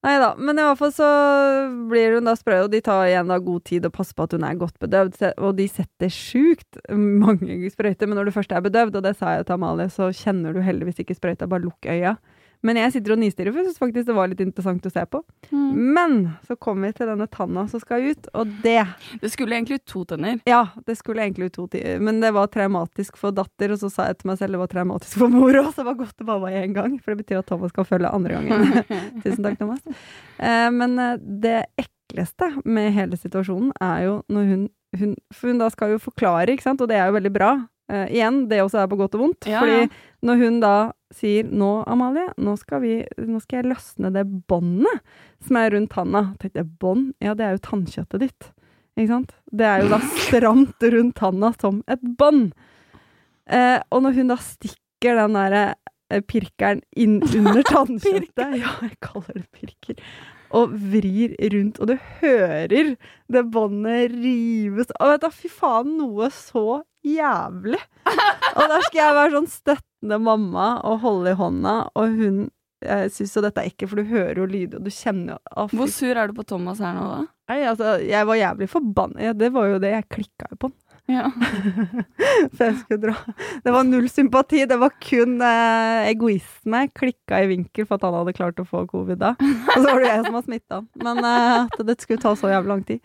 Nei 0.00 0.12
da. 0.22 0.28
Men 0.40 0.56
i 0.56 0.64
hvert 0.64 0.78
fall 0.80 0.92
så 0.96 1.06
blir 1.90 2.14
hun 2.16 2.28
da 2.30 2.32
sprø, 2.38 2.60
og 2.64 2.70
de 2.72 2.78
tar 2.86 3.02
igjen 3.10 3.28
da 3.28 3.36
god 3.44 3.64
tid 3.68 3.84
og 3.84 3.92
passer 3.98 4.16
på 4.16 4.24
at 4.28 4.36
hun 4.36 4.46
er 4.48 4.54
godt 4.62 4.78
bedøvd. 4.80 5.18
Og 5.44 5.56
de 5.58 5.66
setter 5.68 6.08
sjukt 6.14 6.78
mange 6.94 7.68
sprøyter, 7.74 8.08
men 8.08 8.16
når 8.16 8.30
du 8.30 8.36
først 8.38 8.54
er 8.56 8.62
bedøvd, 8.64 8.96
og 8.96 9.04
det 9.04 9.12
sa 9.18 9.34
jeg 9.36 9.48
til 9.50 9.58
Amalie, 9.58 9.90
så 9.92 10.08
kjenner 10.16 10.56
du 10.56 10.62
heldigvis 10.64 11.02
ikke 11.04 11.18
sprøyta, 11.18 11.50
bare 11.50 11.66
lukk 11.66 11.90
øya. 11.90 12.14
Men 12.66 12.76
jeg 12.76 12.92
sitter 12.92 13.14
og 13.14 13.20
nistirrer, 13.22 13.54
for 13.54 13.62
jeg 13.62 13.70
syns 13.70 13.80
faktisk 13.80 14.08
det 14.10 14.16
var 14.16 14.28
litt 14.28 14.42
interessant 14.44 14.84
å 14.84 14.92
se 14.92 15.04
på. 15.08 15.22
Mm. 15.48 15.68
Men 15.96 16.16
så 16.44 16.56
kommer 16.60 16.90
vi 16.90 16.98
til 16.98 17.08
denne 17.08 17.26
tanna 17.32 17.64
som 17.70 17.80
skal 17.80 18.10
ut, 18.10 18.28
og 18.36 18.50
det 18.64 18.82
Det 19.22 19.30
skulle 19.32 19.56
egentlig 19.56 19.80
ut 19.80 19.86
to 19.88 20.04
tenner. 20.08 20.40
Ja, 20.48 20.66
det 20.86 20.98
skulle 20.98 21.24
egentlig 21.24 21.50
ut 21.50 21.56
to 21.56 21.66
tider, 21.72 22.00
men 22.04 22.20
det 22.20 22.32
var 22.36 22.50
traumatisk 22.52 23.16
for 23.20 23.32
datter, 23.36 23.72
og 23.72 23.80
så 23.80 23.90
sa 23.92 24.10
jeg 24.10 24.20
til 24.20 24.32
meg 24.32 24.40
selv 24.40 24.56
det 24.56 24.62
var 24.62 24.72
traumatisk 24.72 25.22
for 25.22 25.32
mor 25.32 25.56
òg, 25.56 25.70
så 25.72 25.80
det 25.80 25.88
var 25.88 26.00
godt 26.02 26.18
det 26.20 26.28
bare 26.28 26.44
var 26.44 26.58
én 26.60 26.76
gang, 26.76 26.98
for 27.00 27.14
det 27.14 27.24
betyr 27.24 27.40
at 27.40 27.48
Thomas 27.48 27.72
skal 27.72 27.88
følge 27.88 28.12
andre 28.12 28.36
gangen. 28.36 28.84
Tusen 29.24 29.46
takk, 29.46 29.56
Thomas. 29.60 29.80
Eh, 30.36 30.68
men 30.74 30.98
eh, 31.00 31.16
det 31.46 31.58
ekleste 31.80 32.52
med 32.64 32.92
hele 32.96 33.16
situasjonen 33.20 33.72
er 33.80 34.06
jo 34.08 34.14
når 34.28 34.52
hun, 34.52 34.68
hun 34.98 35.12
For 35.32 35.52
hun 35.52 35.60
da 35.62 35.70
skal 35.72 35.94
jo 35.94 36.02
forklare, 36.02 36.50
ikke 36.52 36.66
sant, 36.66 36.82
og 36.82 36.90
det 36.90 36.98
er 36.98 37.08
jo 37.08 37.16
veldig 37.16 37.32
bra. 37.32 37.54
Eh, 37.90 38.06
igjen, 38.14 38.44
det 38.50 38.60
også 38.62 38.84
er 38.84 38.88
på 38.90 38.98
godt 39.00 39.16
og 39.18 39.24
vondt. 39.24 39.48
Ja, 39.50 39.64
fordi 39.64 39.82
ja. 39.82 39.90
når 40.26 40.40
hun 40.44 40.58
da 40.62 40.74
sier 41.10 41.48
'nå, 41.50 41.70
Amalie, 41.90 42.28
nå 42.38 42.54
skal, 42.60 42.84
vi, 42.84 42.94
nå 43.18 43.40
skal 43.42 43.60
jeg 43.60 43.70
løsne 43.72 44.12
det 44.14 44.22
båndet 44.46 45.00
som 45.42 45.58
er 45.58 45.72
rundt 45.74 45.90
tanna', 45.90 46.36
tenkte 46.38 46.62
jeg 46.62 46.70
bånd? 46.78 47.12
Ja, 47.18 47.34
det 47.34 47.46
er 47.46 47.56
jo 47.56 47.64
tannkjøttet 47.66 48.22
ditt. 48.22 48.50
Ikke 48.94 49.10
sant? 49.10 49.32
Det 49.50 49.66
er 49.66 49.82
jo 49.82 49.90
da 49.90 49.98
stramt 50.26 50.86
rundt 50.94 51.16
tanna 51.18 51.52
som 51.58 51.82
et 51.90 52.02
bånd. 52.02 52.52
Uh, 53.50 53.80
og 53.90 54.04
når 54.04 54.20
hun 54.20 54.28
da 54.30 54.36
stikker 54.38 55.16
den 55.18 55.34
derre 55.34 55.62
eh, 56.12 56.20
pirkeren 56.22 56.84
inn 56.94 57.18
under 57.24 57.64
tannkjøttet 57.74 58.60
Ja, 58.60 58.76
jeg 58.84 59.00
kaller 59.02 59.40
det 59.40 59.48
pirker. 59.50 59.98
Og 60.54 60.70
vrir 60.92 61.34
rundt, 61.50 61.80
og 61.80 61.90
du 61.90 61.96
hører 62.20 62.94
det 63.30 63.42
båndet 63.54 64.10
rives 64.10 64.90
Og 64.98 65.12
vet 65.12 65.22
du, 65.22 65.28
fy 65.34 65.50
faen, 65.50 65.92
noe 65.98 66.26
så 66.34 66.82
jævlig! 67.06 67.80
Og 68.56 68.64
der 68.66 68.86
skal 68.86 69.00
jeg 69.00 69.18
være 69.18 69.34
sånn 69.36 69.50
støttende 69.50 70.18
mamma 70.22 70.72
og 70.86 71.04
holde 71.04 71.34
i 71.34 71.38
hånda, 71.38 71.76
og 71.94 72.16
hun 72.20 72.48
jeg 72.80 73.10
syns 73.12 73.34
jo 73.36 73.42
dette 73.44 73.60
er 73.60 73.68
ekkelt, 73.68 73.90
for 73.90 74.00
du 74.00 74.08
hører 74.08 74.38
jo 74.40 74.46
lyder, 74.48 74.80
og 74.80 74.86
du 74.88 74.94
kjenner 74.94 75.34
jo 75.36 75.66
Hvor 75.76 75.90
sur 75.92 76.16
er 76.16 76.30
du 76.30 76.38
på 76.38 76.46
Thomas 76.48 76.80
her 76.80 76.94
nå, 76.96 77.02
da? 77.10 77.18
Nei, 77.50 77.58
altså, 77.68 77.98
jeg 78.00 78.28
var 78.28 78.38
jævlig 78.38 78.68
forbanna. 78.70 79.20
Ja, 79.20 79.34
det 79.36 79.50
var 79.52 79.66
jo 79.68 79.80
det. 79.82 79.90
Jeg 79.90 80.06
klikka 80.14 80.48
jo 80.52 80.58
på. 80.64 80.70
Ja. 81.10 81.26
Så 82.54 82.68
jeg 82.68 82.76
skulle 82.78 83.00
dra. 83.02 83.14
Det 83.64 83.72
var 83.74 83.86
null 83.88 84.06
sympati. 84.08 84.62
Det 84.70 84.78
var 84.78 84.94
kun 85.02 85.40
eh, 85.42 86.10
egoisme. 86.12 86.84
Klikka 86.94 87.40
i 87.42 87.48
vinkel 87.50 87.88
for 87.88 87.98
at 87.98 88.06
han 88.06 88.14
hadde 88.20 88.36
klart 88.38 88.62
å 88.62 88.68
få 88.68 88.84
covid 88.90 89.18
da. 89.20 89.32
Og 89.40 89.74
så 89.74 89.88
var 89.88 89.98
det 89.98 90.12
jeg 90.12 90.28
som 90.28 90.38
var 90.38 90.46
smitta. 90.46 90.80
Men 91.02 91.20
eh, 91.26 91.56
at 91.66 91.82
det 91.90 91.98
skulle 92.04 92.22
ta 92.22 92.36
så 92.38 92.52
jævlig 92.54 92.72
lang 92.72 92.86
tid. 92.86 93.02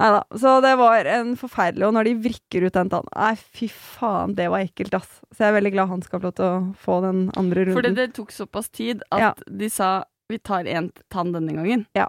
Nei 0.00 0.10
da. 0.14 0.20
Så 0.40 0.52
det 0.64 0.70
var 0.80 1.04
en 1.12 1.34
forferdelig 1.36 1.84
Og 1.88 1.92
når 1.92 2.08
de 2.08 2.14
vrikker 2.24 2.64
ut 2.64 2.76
den 2.76 2.88
tannen 2.92 3.10
Nei, 3.12 3.34
fy 3.36 3.66
faen, 3.68 4.32
det 4.38 4.46
var 4.52 4.64
ekkelt, 4.64 4.94
ass. 4.96 5.18
Så 5.34 5.44
jeg 5.44 5.52
er 5.52 5.58
veldig 5.58 5.72
glad 5.74 5.90
han 5.92 6.04
skal 6.06 6.22
få 6.22 6.30
lov 6.30 6.36
til 6.38 6.46
å 6.46 6.54
få 6.80 7.00
den 7.04 7.20
andre 7.36 7.66
runden. 7.66 7.76
Fordi 7.76 7.92
det 7.98 8.06
tok 8.16 8.32
såpass 8.32 8.70
tid 8.72 9.04
at 9.12 9.20
Ja. 9.20 9.32
de 9.46 9.68
sa 9.68 9.90
vi 10.30 10.38
tar 10.38 10.64
én 10.64 10.90
tann 11.10 11.32
denne 11.34 11.52
gangen. 11.52 11.86
Ja. 11.98 12.06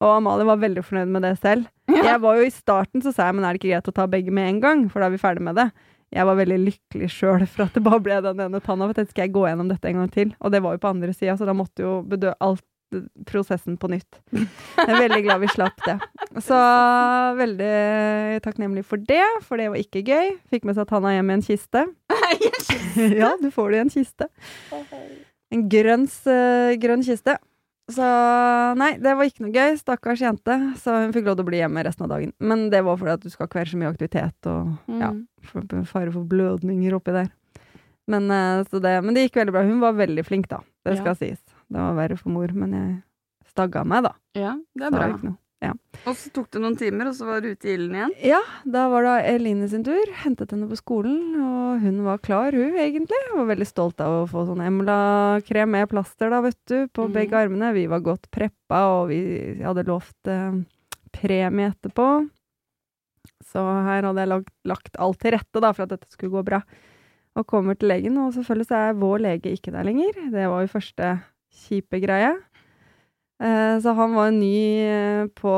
Og 0.00 0.16
Amalie 0.16 0.46
var 0.48 0.56
veldig 0.62 0.82
fornøyd 0.86 1.08
med 1.12 1.22
det 1.26 1.34
selv. 1.42 1.66
Jeg 1.88 2.20
var 2.22 2.36
jo 2.38 2.46
I 2.46 2.50
starten 2.54 3.02
så 3.02 3.12
sa 3.12 3.26
jeg 3.28 3.34
men 3.36 3.44
er 3.44 3.52
det 3.54 3.60
ikke 3.60 3.72
greit 3.74 3.88
å 3.90 3.94
ta 3.94 4.06
begge 4.06 4.30
med 4.32 4.48
en 4.48 4.60
gang, 4.60 4.84
for 4.90 5.00
da 5.00 5.06
er 5.06 5.14
vi 5.16 5.20
ferdig 5.20 5.42
med 5.44 5.56
det. 5.58 5.70
Jeg 6.14 6.24
var 6.24 6.38
veldig 6.38 6.58
lykkelig 6.64 7.08
sjøl 7.12 7.42
for 7.46 7.66
at 7.66 7.74
det 7.76 7.82
bare 7.84 8.00
ble 8.00 8.16
den 8.24 8.40
ene 8.40 8.60
tanna. 8.64 8.86
For 8.88 8.96
jeg 9.02 9.10
skal 9.10 9.26
jeg 9.26 9.34
gå 9.34 9.42
gjennom 9.44 9.68
dette 9.68 9.90
en 9.90 9.98
gang 10.00 10.10
til? 10.14 10.30
Og 10.40 10.52
det 10.54 10.62
var 10.64 10.76
jo 10.76 10.80
på 10.80 10.88
andre 10.94 11.12
sida, 11.12 11.34
så 11.36 11.44
da 11.44 11.52
måtte 11.56 11.84
jo 11.84 11.98
bedø 12.08 12.32
alt 12.40 12.64
prosessen 13.28 13.76
på 13.80 13.90
nytt. 13.92 14.18
Jeg 14.32 14.86
er 14.88 15.00
veldig 15.02 15.22
glad 15.26 15.40
vi 15.42 15.50
slapp 15.52 15.82
det. 15.84 15.96
Så 16.44 16.58
veldig 17.38 17.72
takknemlig 18.44 18.84
for 18.88 18.96
det, 19.08 19.22
for 19.44 19.60
det 19.60 19.68
var 19.72 19.80
ikke 19.82 20.02
gøy. 20.06 20.34
Fikk 20.52 20.64
med 20.68 20.78
seg 20.78 20.88
tanna 20.90 21.12
hjem 21.16 21.30
i 21.30 21.36
en 21.38 21.44
kiste. 21.50 21.84
ja, 23.18 23.34
du 23.42 23.50
får 23.54 23.70
det 23.74 23.78
i 23.78 23.84
en 23.86 23.92
kiste. 23.92 24.28
En 25.52 25.68
grønns, 25.72 26.18
eh, 26.28 26.74
grønn 26.80 27.04
kiste. 27.06 27.38
Så 27.88 28.04
nei, 28.76 28.90
det 29.00 29.14
var 29.16 29.24
ikke 29.24 29.46
noe 29.46 29.54
gøy. 29.54 29.78
Stakkars 29.80 30.20
jente. 30.20 30.56
Så 30.76 30.92
hun 31.06 31.14
fikk 31.14 31.24
lov 31.30 31.38
til 31.38 31.46
å 31.46 31.48
bli 31.48 31.62
hjemme 31.62 31.84
resten 31.86 32.04
av 32.04 32.10
dagen. 32.12 32.34
Men 32.36 32.66
det 32.72 32.82
var 32.84 32.98
fordi 33.00 33.14
at 33.16 33.22
du 33.24 33.30
skal 33.32 33.48
ikke 33.48 33.62
være 33.62 33.72
så 33.72 33.80
mye 33.80 33.92
aktivitet 33.94 34.50
og 34.52 34.74
ja, 35.00 35.12
Mm. 35.48 35.86
fare 35.88 36.10
for 36.12 36.26
blødninger 36.28 36.92
oppi 36.98 37.14
der. 37.14 37.30
Men, 38.08 38.26
eh, 38.32 38.64
så 38.68 38.80
det, 38.84 38.92
men 39.04 39.14
det 39.16 39.22
gikk 39.28 39.38
veldig 39.40 39.54
bra. 39.56 39.62
Hun 39.64 39.80
var 39.80 39.96
veldig 39.96 40.24
flink, 40.28 40.48
da. 40.52 40.58
Det 40.84 40.98
skal 41.00 41.16
sies. 41.16 41.40
Det 41.68 41.82
var 41.82 41.98
verre 41.98 42.16
for 42.20 42.32
mor, 42.32 42.54
men 42.56 42.72
jeg 42.76 42.94
stagga 43.52 43.84
meg, 43.88 44.08
da. 44.08 44.14
Ja, 44.38 44.56
det 44.74 44.86
Så 44.86 44.88
er 44.88 44.96
bra. 44.96 45.10
var 45.12 45.36
ja. 45.58 45.72
Og 46.06 46.14
så 46.14 46.30
tok 46.30 46.46
det 46.54 46.60
noen 46.62 46.76
timer, 46.78 47.08
og 47.10 47.16
så 47.18 47.26
var 47.26 47.42
du 47.42 47.48
ute 47.50 47.66
i 47.66 47.72
ilden 47.74 47.96
igjen. 47.96 48.12
Ja, 48.30 48.38
da 48.62 48.84
var 48.92 49.02
det 49.02 49.14
Eline 49.32 49.66
sin 49.70 49.82
tur. 49.86 50.12
Hentet 50.20 50.52
henne 50.54 50.68
på 50.70 50.78
skolen, 50.78 51.34
og 51.42 51.82
hun 51.82 51.98
var 52.06 52.20
klar, 52.22 52.54
hun, 52.54 52.76
egentlig. 52.78 53.18
Var 53.34 53.48
veldig 53.48 53.66
stolt 53.66 53.98
av 54.04 54.20
å 54.20 54.28
få 54.30 54.44
sånn 54.46 54.62
Emla-krem 54.62 55.72
med 55.74 55.88
plaster, 55.90 56.30
da, 56.30 56.40
vet 56.46 56.58
du, 56.70 56.76
på 56.94 57.08
mm. 57.08 57.14
begge 57.16 57.40
armene. 57.42 57.72
Vi 57.74 57.88
var 57.90 58.04
godt 58.06 58.30
preppa, 58.34 58.84
og 59.00 59.10
vi 59.10 59.20
hadde 59.64 59.86
lovt 59.88 60.30
eh, 60.30 60.60
premie 61.16 61.72
etterpå. 61.72 62.06
Så 63.48 63.64
her 63.88 64.06
hadde 64.06 64.22
jeg 64.22 64.30
lagt, 64.30 64.54
lagt 64.68 65.00
alt 65.02 65.18
til 65.24 65.34
rette, 65.34 65.64
da, 65.64 65.72
for 65.74 65.88
at 65.88 65.96
dette 65.96 66.14
skulle 66.14 66.36
gå 66.38 66.44
bra. 66.46 66.62
Og 67.38 67.46
kommer 67.50 67.74
til 67.78 67.90
legen, 67.90 68.14
og 68.22 68.30
selvfølgelig 68.36 68.70
så 68.70 68.78
er 68.78 69.02
vår 69.02 69.26
lege 69.26 69.58
ikke 69.58 69.74
der 69.74 69.90
lenger. 69.90 70.22
Det 70.30 70.46
var 70.46 70.62
jo 70.62 70.70
første 70.70 71.10
kjipe 71.54 72.00
greie. 72.02 72.34
Eh, 73.42 73.78
så 73.82 73.94
han 73.94 74.14
var 74.18 74.34
ny 74.34 74.58
eh, 74.82 75.24
på 75.38 75.54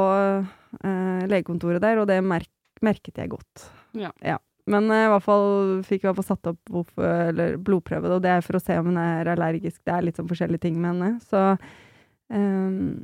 eh, 0.85 1.26
legekontoret 1.30 1.82
der, 1.82 2.00
og 2.02 2.09
det 2.11 2.20
merk 2.25 2.50
merket 2.85 3.18
jeg 3.20 3.32
godt. 3.32 3.66
Ja. 3.97 4.38
Men 4.70 4.90
eh, 4.92 5.06
i 5.06 5.12
hvert 5.12 5.25
fall 5.25 5.80
fikk 5.88 6.06
jeg 6.06 6.26
satt 6.26 6.50
opp 6.50 6.92
blodprøve, 6.97 8.16
og 8.16 8.25
det 8.25 8.35
er 8.35 8.44
for 8.44 8.59
å 8.59 8.62
se 8.62 8.76
om 8.80 8.92
hun 8.92 9.00
er 9.00 9.32
allergisk. 9.32 9.80
Det 9.85 9.94
er 9.94 10.04
litt 10.06 10.20
sånn 10.20 10.28
forskjellige 10.30 10.66
ting 10.66 10.76
med 10.80 10.94
henne. 10.94 11.11
Så 11.25 11.56
um, 12.32 13.00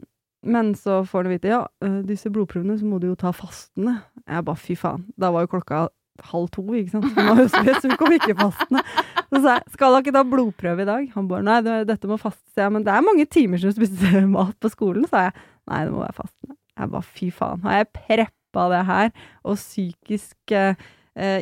Men 0.46 0.74
så 0.78 1.00
får 1.08 1.26
hun 1.26 1.34
vite 1.34 1.50
ja, 1.50 1.62
disse 2.06 2.30
blodprøvene 2.30 2.76
så 2.78 2.86
må 2.86 3.00
du 3.02 3.08
jo 3.10 3.18
ta 3.18 3.32
fastende. 3.34 3.98
Jeg 4.24 4.46
bare 4.46 4.60
fy 4.60 4.76
faen. 4.78 5.08
Da 5.16 5.32
var 5.34 5.46
jo 5.46 5.54
klokka 5.56 5.86
halv 6.30 6.48
to, 6.54 6.62
ikke 6.78 6.94
sant. 6.94 7.06
Hun 7.16 7.28
var 7.30 7.48
spes, 7.52 7.84
hun 7.84 7.96
kom 8.00 8.14
ikke 8.16 8.36
fastende. 8.38 8.82
Så 9.26 9.40
sa 9.42 9.56
jeg 9.58 9.74
skal 9.74 9.94
da 9.94 10.00
ikke 10.02 10.14
ta 10.16 10.22
blodprøve 10.26 10.84
i 10.84 10.88
dag? 10.88 11.06
Han 11.16 11.28
bare 11.30 11.46
nei, 11.46 11.58
dette 11.88 12.10
må 12.10 12.18
fastes. 12.20 12.54
jeg, 12.56 12.72
men 12.72 12.86
det 12.86 12.94
er 12.94 13.04
mange 13.06 13.26
timer 13.26 13.60
som 13.60 13.72
du 13.72 13.80
spiser 13.80 14.26
mat 14.36 14.56
på 14.62 14.72
skolen, 14.72 15.06
sa 15.10 15.28
jeg. 15.28 15.36
Nei, 15.70 15.84
det 15.86 15.94
må 15.94 16.02
være 16.04 16.18
fastende. 16.22 16.58
Jeg 16.76 16.92
bare 16.92 17.10
fy 17.20 17.30
faen. 17.34 17.62
Har 17.64 17.80
jeg 17.80 17.92
preppa 17.96 18.66
det 18.72 18.82
her 18.88 19.08
og 19.44 19.56
psykisk 19.60 20.52
eh, 20.56 20.74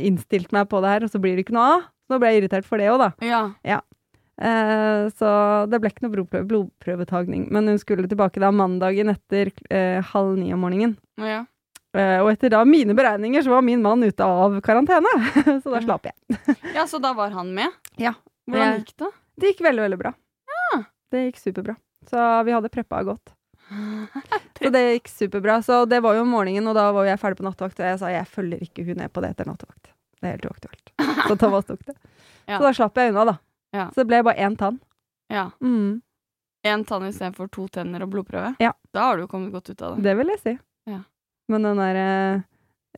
innstilt 0.07 0.55
meg 0.55 0.71
på 0.71 0.81
det 0.85 0.95
her, 0.95 1.07
og 1.07 1.13
så 1.13 1.21
blir 1.23 1.37
det 1.37 1.47
ikke 1.47 1.57
noe 1.59 1.73
av? 1.79 1.91
Nå 2.11 2.21
ble 2.21 2.31
jeg 2.31 2.43
irritert 2.45 2.69
for 2.69 2.81
det 2.81 2.91
òg, 2.93 3.01
da. 3.01 3.11
Ja. 3.65 3.81
Eh, 4.43 5.07
så 5.15 5.31
det 5.71 5.79
ble 5.81 5.91
ikke 5.93 6.05
noe 6.07 6.15
blodprøve, 6.15 6.47
blodprøvetagning. 6.51 7.47
Men 7.55 7.71
hun 7.71 7.81
skulle 7.81 8.09
tilbake 8.11 8.43
da 8.43 8.51
mandagen 8.55 9.13
etter 9.13 9.53
eh, 9.71 10.01
halv 10.13 10.39
ni 10.41 10.51
om 10.55 10.65
morgenen. 10.65 10.97
Ja. 11.21 11.45
Eh, 11.95 12.19
og 12.25 12.31
etter 12.33 12.51
da 12.51 12.65
mine 12.67 12.95
beregninger 12.99 13.45
så 13.47 13.53
var 13.55 13.63
min 13.63 13.83
mann 13.85 14.03
ute 14.03 14.25
av 14.27 14.57
karantene, 14.67 15.13
så 15.63 15.71
da 15.77 15.81
slapp 15.85 16.09
jeg. 16.11 16.57
ja, 16.75 16.87
så 16.91 16.99
da 17.03 17.13
var 17.15 17.31
han 17.37 17.53
med? 17.55 17.71
Ja. 18.03 18.15
Hvordan 18.51 18.81
gikk 18.83 18.97
det? 19.01 19.11
Det 19.41 19.53
gikk 19.53 19.63
veldig, 19.69 19.83
veldig 19.87 19.99
bra. 20.01 20.11
Ja. 20.51 20.81
Det 21.15 21.23
gikk 21.29 21.39
superbra. 21.43 21.77
Så 22.11 22.25
vi 22.45 22.53
hadde 22.55 22.69
preppa 22.75 23.03
godt. 23.07 23.33
Så 24.59 24.71
det 24.71 24.83
gikk 24.93 25.09
superbra. 25.09 25.57
Så 25.65 25.85
det 25.89 26.01
var 26.05 26.15
jo 26.19 26.23
om 26.27 26.29
morgenen, 26.35 26.67
og 26.71 26.75
da 26.77 26.89
var 26.95 27.07
jeg 27.09 27.19
ferdig 27.23 27.39
på 27.41 27.47
nattevakt, 27.47 27.81
og 27.81 27.87
jeg 27.89 27.99
sa 28.03 28.11
jeg 28.13 28.27
følger 28.31 28.61
ikke 28.67 28.85
hun 28.87 28.99
ned 29.01 29.13
på 29.15 29.23
det 29.25 29.31
etter 29.35 29.49
nattevakt. 29.49 29.89
Det 30.21 30.29
er 30.29 30.35
helt 30.37 30.47
uaktuelt. 30.51 30.93
Så 31.31 31.37
Thomas 31.41 31.65
tok 31.71 31.81
det. 31.89 31.95
Ja. 32.47 32.59
Så 32.59 32.63
da 32.67 32.73
slapp 32.77 33.01
jeg 33.01 33.15
unna, 33.15 33.25
da. 33.33 33.37
Ja. 33.75 33.87
Så 33.95 34.03
det 34.03 34.09
ble 34.13 34.21
bare 34.27 34.45
én 34.47 34.59
tann. 34.61 34.77
Ja. 35.33 35.49
Mm, 35.65 36.03
Én 36.65 36.85
tann 36.89 37.05
istedenfor 37.09 37.49
to 37.53 37.67
tenner 37.69 38.01
og 38.07 38.09
blodprøve? 38.15 38.55
Ja. 38.63 38.71
Da 38.95 39.09
har 39.11 39.19
du 39.21 39.27
kommet 39.29 39.53
godt 39.53 39.69
ut 39.69 39.83
av 39.85 39.97
det. 39.99 40.05
det 40.07 40.15
vil 40.17 40.31
jeg 40.33 40.41
si. 40.41 40.55
Ja. 40.89 41.01
Men 41.53 41.67
den 41.69 41.81
der 41.81 41.99
eh, 42.01 42.45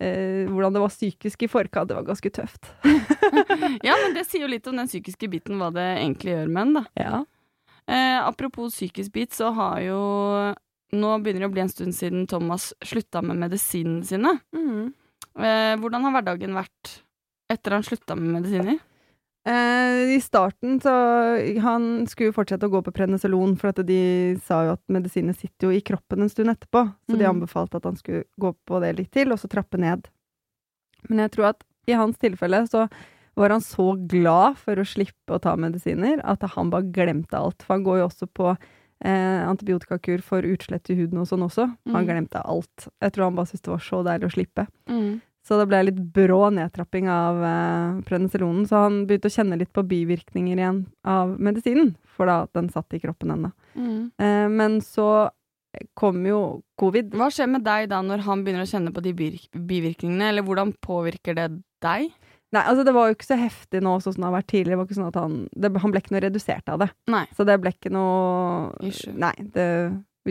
eh, 0.00 0.50
Hvordan 0.50 0.76
det 0.76 0.82
var 0.82 0.92
psykisk 0.92 1.46
i 1.46 1.50
forkant, 1.50 1.90
det 1.90 1.96
var 1.98 2.06
ganske 2.06 2.30
tøft. 2.30 2.70
Ja, 3.86 3.96
men 3.98 4.14
det 4.14 4.26
sier 4.28 4.44
jo 4.44 4.50
litt 4.50 4.66
om 4.70 4.76
den 4.78 4.88
psykiske 4.88 5.28
biten, 5.30 5.58
hva 5.58 5.72
det 5.74 5.84
egentlig 5.98 6.36
gjør 6.36 6.52
med 6.52 6.62
en, 6.62 6.76
da. 6.78 6.82
Ja. 7.00 7.16
Eh, 7.86 8.18
apropos 8.22 8.74
psykisk 8.74 9.12
bit, 9.14 9.34
så 9.34 9.50
har 9.54 9.80
jo 9.84 9.98
Nå 10.96 11.08
begynner 11.18 11.42
det 11.42 11.48
å 11.48 11.54
bli 11.54 11.62
en 11.64 11.70
stund 11.70 11.96
siden 11.98 12.28
Thomas 12.30 12.68
slutta 12.86 13.18
med 13.26 13.40
medisinene 13.40 14.06
sine. 14.06 14.36
Mm. 14.54 14.92
Eh, 15.34 15.72
hvordan 15.82 16.06
har 16.06 16.14
hverdagen 16.14 16.54
vært 16.54 16.92
etter 17.50 17.74
han 17.74 17.84
slutta 17.86 18.14
med 18.14 18.36
medisiner? 18.38 18.78
Eh, 19.46 20.16
I 20.16 20.20
starten 20.20 20.80
så 20.82 20.90
Han 21.62 22.06
skulle 22.10 22.34
fortsette 22.34 22.66
å 22.66 22.72
gå 22.72 22.80
på 22.82 22.94
prednisolon, 22.94 23.54
for 23.56 23.70
at 23.70 23.82
de 23.86 24.36
sa 24.42 24.64
jo 24.66 24.72
at 24.74 24.82
medisiner 24.90 25.36
sitter 25.36 25.68
jo 25.68 25.76
i 25.76 25.82
kroppen 25.86 26.24
en 26.24 26.32
stund 26.32 26.50
etterpå. 26.50 26.82
Så 27.08 27.16
de 27.16 27.24
Mhm. 27.24 27.34
anbefalte 27.34 27.76
at 27.76 27.84
han 27.84 27.96
skulle 27.96 28.24
gå 28.40 28.54
på 28.66 28.80
det 28.80 28.96
litt 28.96 29.12
til, 29.12 29.30
og 29.32 29.38
så 29.38 29.48
trappe 29.48 29.78
ned. 29.78 30.08
Men 31.08 31.18
jeg 31.18 31.30
tror 31.32 31.48
at 31.50 31.62
i 31.86 31.92
hans 31.92 32.16
tilfelle 32.18 32.66
så 32.68 32.88
var 33.36 33.50
han 33.50 33.60
så 33.60 33.94
glad 34.08 34.56
for 34.56 34.74
å 34.76 34.84
slippe 34.84 35.28
å 35.30 35.40
ta 35.40 35.54
medisiner 35.56 36.20
at 36.24 36.40
han 36.42 36.70
bare 36.70 36.90
glemte 36.90 37.34
alt. 37.34 37.62
For 37.62 37.74
han 37.74 37.84
går 37.84 37.98
jo 37.98 38.08
også 38.08 38.26
på 38.32 38.56
eh, 39.04 39.46
antibiotikakur 39.46 40.22
for 40.22 40.40
utslett 40.40 40.88
i 40.88 40.94
huden 40.96 41.18
og 41.18 41.26
sånn 41.28 41.44
også. 41.44 41.66
Han 41.92 42.04
mm. 42.04 42.08
glemte 42.08 42.40
alt. 42.42 42.88
Jeg 43.02 43.12
tror 43.12 43.24
han 43.24 43.34
bare 43.36 43.46
syntes 43.46 43.62
det 43.62 43.74
var 43.74 43.78
så 43.84 44.02
deilig 44.02 44.24
å 44.24 44.34
slippe. 44.34 44.66
Mm. 44.88 45.20
Så 45.46 45.60
det 45.60 45.68
ble 45.70 45.84
litt 45.86 45.98
brå 46.14 46.48
nedtrapping 46.50 47.06
av 47.12 47.40
eh, 47.46 47.98
prednisolonen. 48.08 48.66
Så 48.66 48.82
han 48.82 49.04
begynte 49.06 49.30
å 49.30 49.36
kjenne 49.36 49.58
litt 49.60 49.70
på 49.74 49.84
bivirkninger 49.86 50.58
igjen 50.58 50.82
av 51.06 51.36
medisinen, 51.38 51.94
for 52.16 52.26
da 52.26 52.40
at 52.46 52.54
den 52.58 52.70
satt 52.74 52.96
i 52.96 53.02
kroppen 53.02 53.30
ennå. 53.36 53.52
Mm. 53.78 54.00
Eh, 54.18 54.46
men 54.50 54.80
så 54.82 55.28
kom 55.94 56.22
jo 56.26 56.40
covid. 56.80 57.14
Hva 57.14 57.28
skjer 57.30 57.50
med 57.52 57.66
deg 57.66 57.90
da 57.92 58.00
når 58.02 58.24
han 58.26 58.42
begynner 58.42 58.66
å 58.66 58.70
kjenne 58.70 58.94
på 58.96 59.04
de 59.04 59.12
bivirkningene, 59.14 60.32
eller 60.32 60.46
hvordan 60.46 60.74
påvirker 60.82 61.36
det 61.38 61.50
deg? 61.84 62.10
Nei, 62.54 62.62
altså 62.62 62.86
det 62.86 62.94
var 62.94 63.08
jo 63.08 63.16
ikke 63.16 63.26
så 63.26 63.38
heftig 63.38 63.82
nå 63.84 63.96
sånn 64.00 64.14
som 64.16 64.22
det 64.22 64.28
har 64.28 64.36
vært 64.38 64.50
tidligere. 64.52 64.76
Det 64.76 64.80
var 64.80 64.88
ikke 64.88 64.98
sånn 64.98 65.10
at 65.10 65.18
han, 65.20 65.38
det, 65.52 65.70
han 65.82 65.92
ble 65.92 66.02
ikke 66.02 66.14
noe 66.14 66.24
redusert 66.24 66.70
av 66.72 66.82
det. 66.82 66.90
Nei. 67.12 67.24
Så 67.36 67.46
det 67.46 67.56
ble 67.62 67.72
ikke 67.74 67.92
noe 67.92 68.86
Issue. 68.86 69.14
Nei, 69.18 69.34
det 69.54 69.66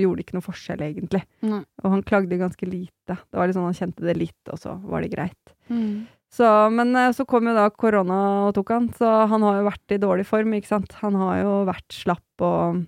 gjorde 0.03 0.25
ikke 0.25 0.37
noe 0.37 0.45
forskjell, 0.45 0.83
egentlig. 0.85 1.23
Nei. 1.45 1.61
Og 1.83 1.93
han 1.93 2.03
klagde 2.07 2.39
ganske 2.41 2.67
lite. 2.67 3.15
Det 3.15 3.39
var 3.39 3.47
litt 3.47 3.57
sånn 3.57 3.69
Han 3.69 3.77
kjente 3.77 4.05
det 4.05 4.17
litt, 4.19 4.51
og 4.51 4.59
så 4.61 4.75
var 4.83 5.05
det 5.05 5.13
greit. 5.13 5.55
Mm. 5.69 6.05
Så, 6.35 6.47
men 6.73 6.95
eh, 6.99 7.13
så 7.15 7.23
kom 7.29 7.47
jo 7.47 7.55
da 7.55 7.69
korona 7.71 8.17
og 8.47 8.55
tok 8.57 8.73
han, 8.75 8.89
så 8.97 9.11
han 9.31 9.45
har 9.45 9.61
jo 9.61 9.69
vært 9.69 9.95
i 9.95 10.01
dårlig 10.01 10.25
form, 10.27 10.57
ikke 10.57 10.73
sant. 10.73 10.97
Han 11.03 11.15
har 11.21 11.39
jo 11.43 11.53
vært 11.69 11.95
slapp 11.95 12.45
og 12.45 12.83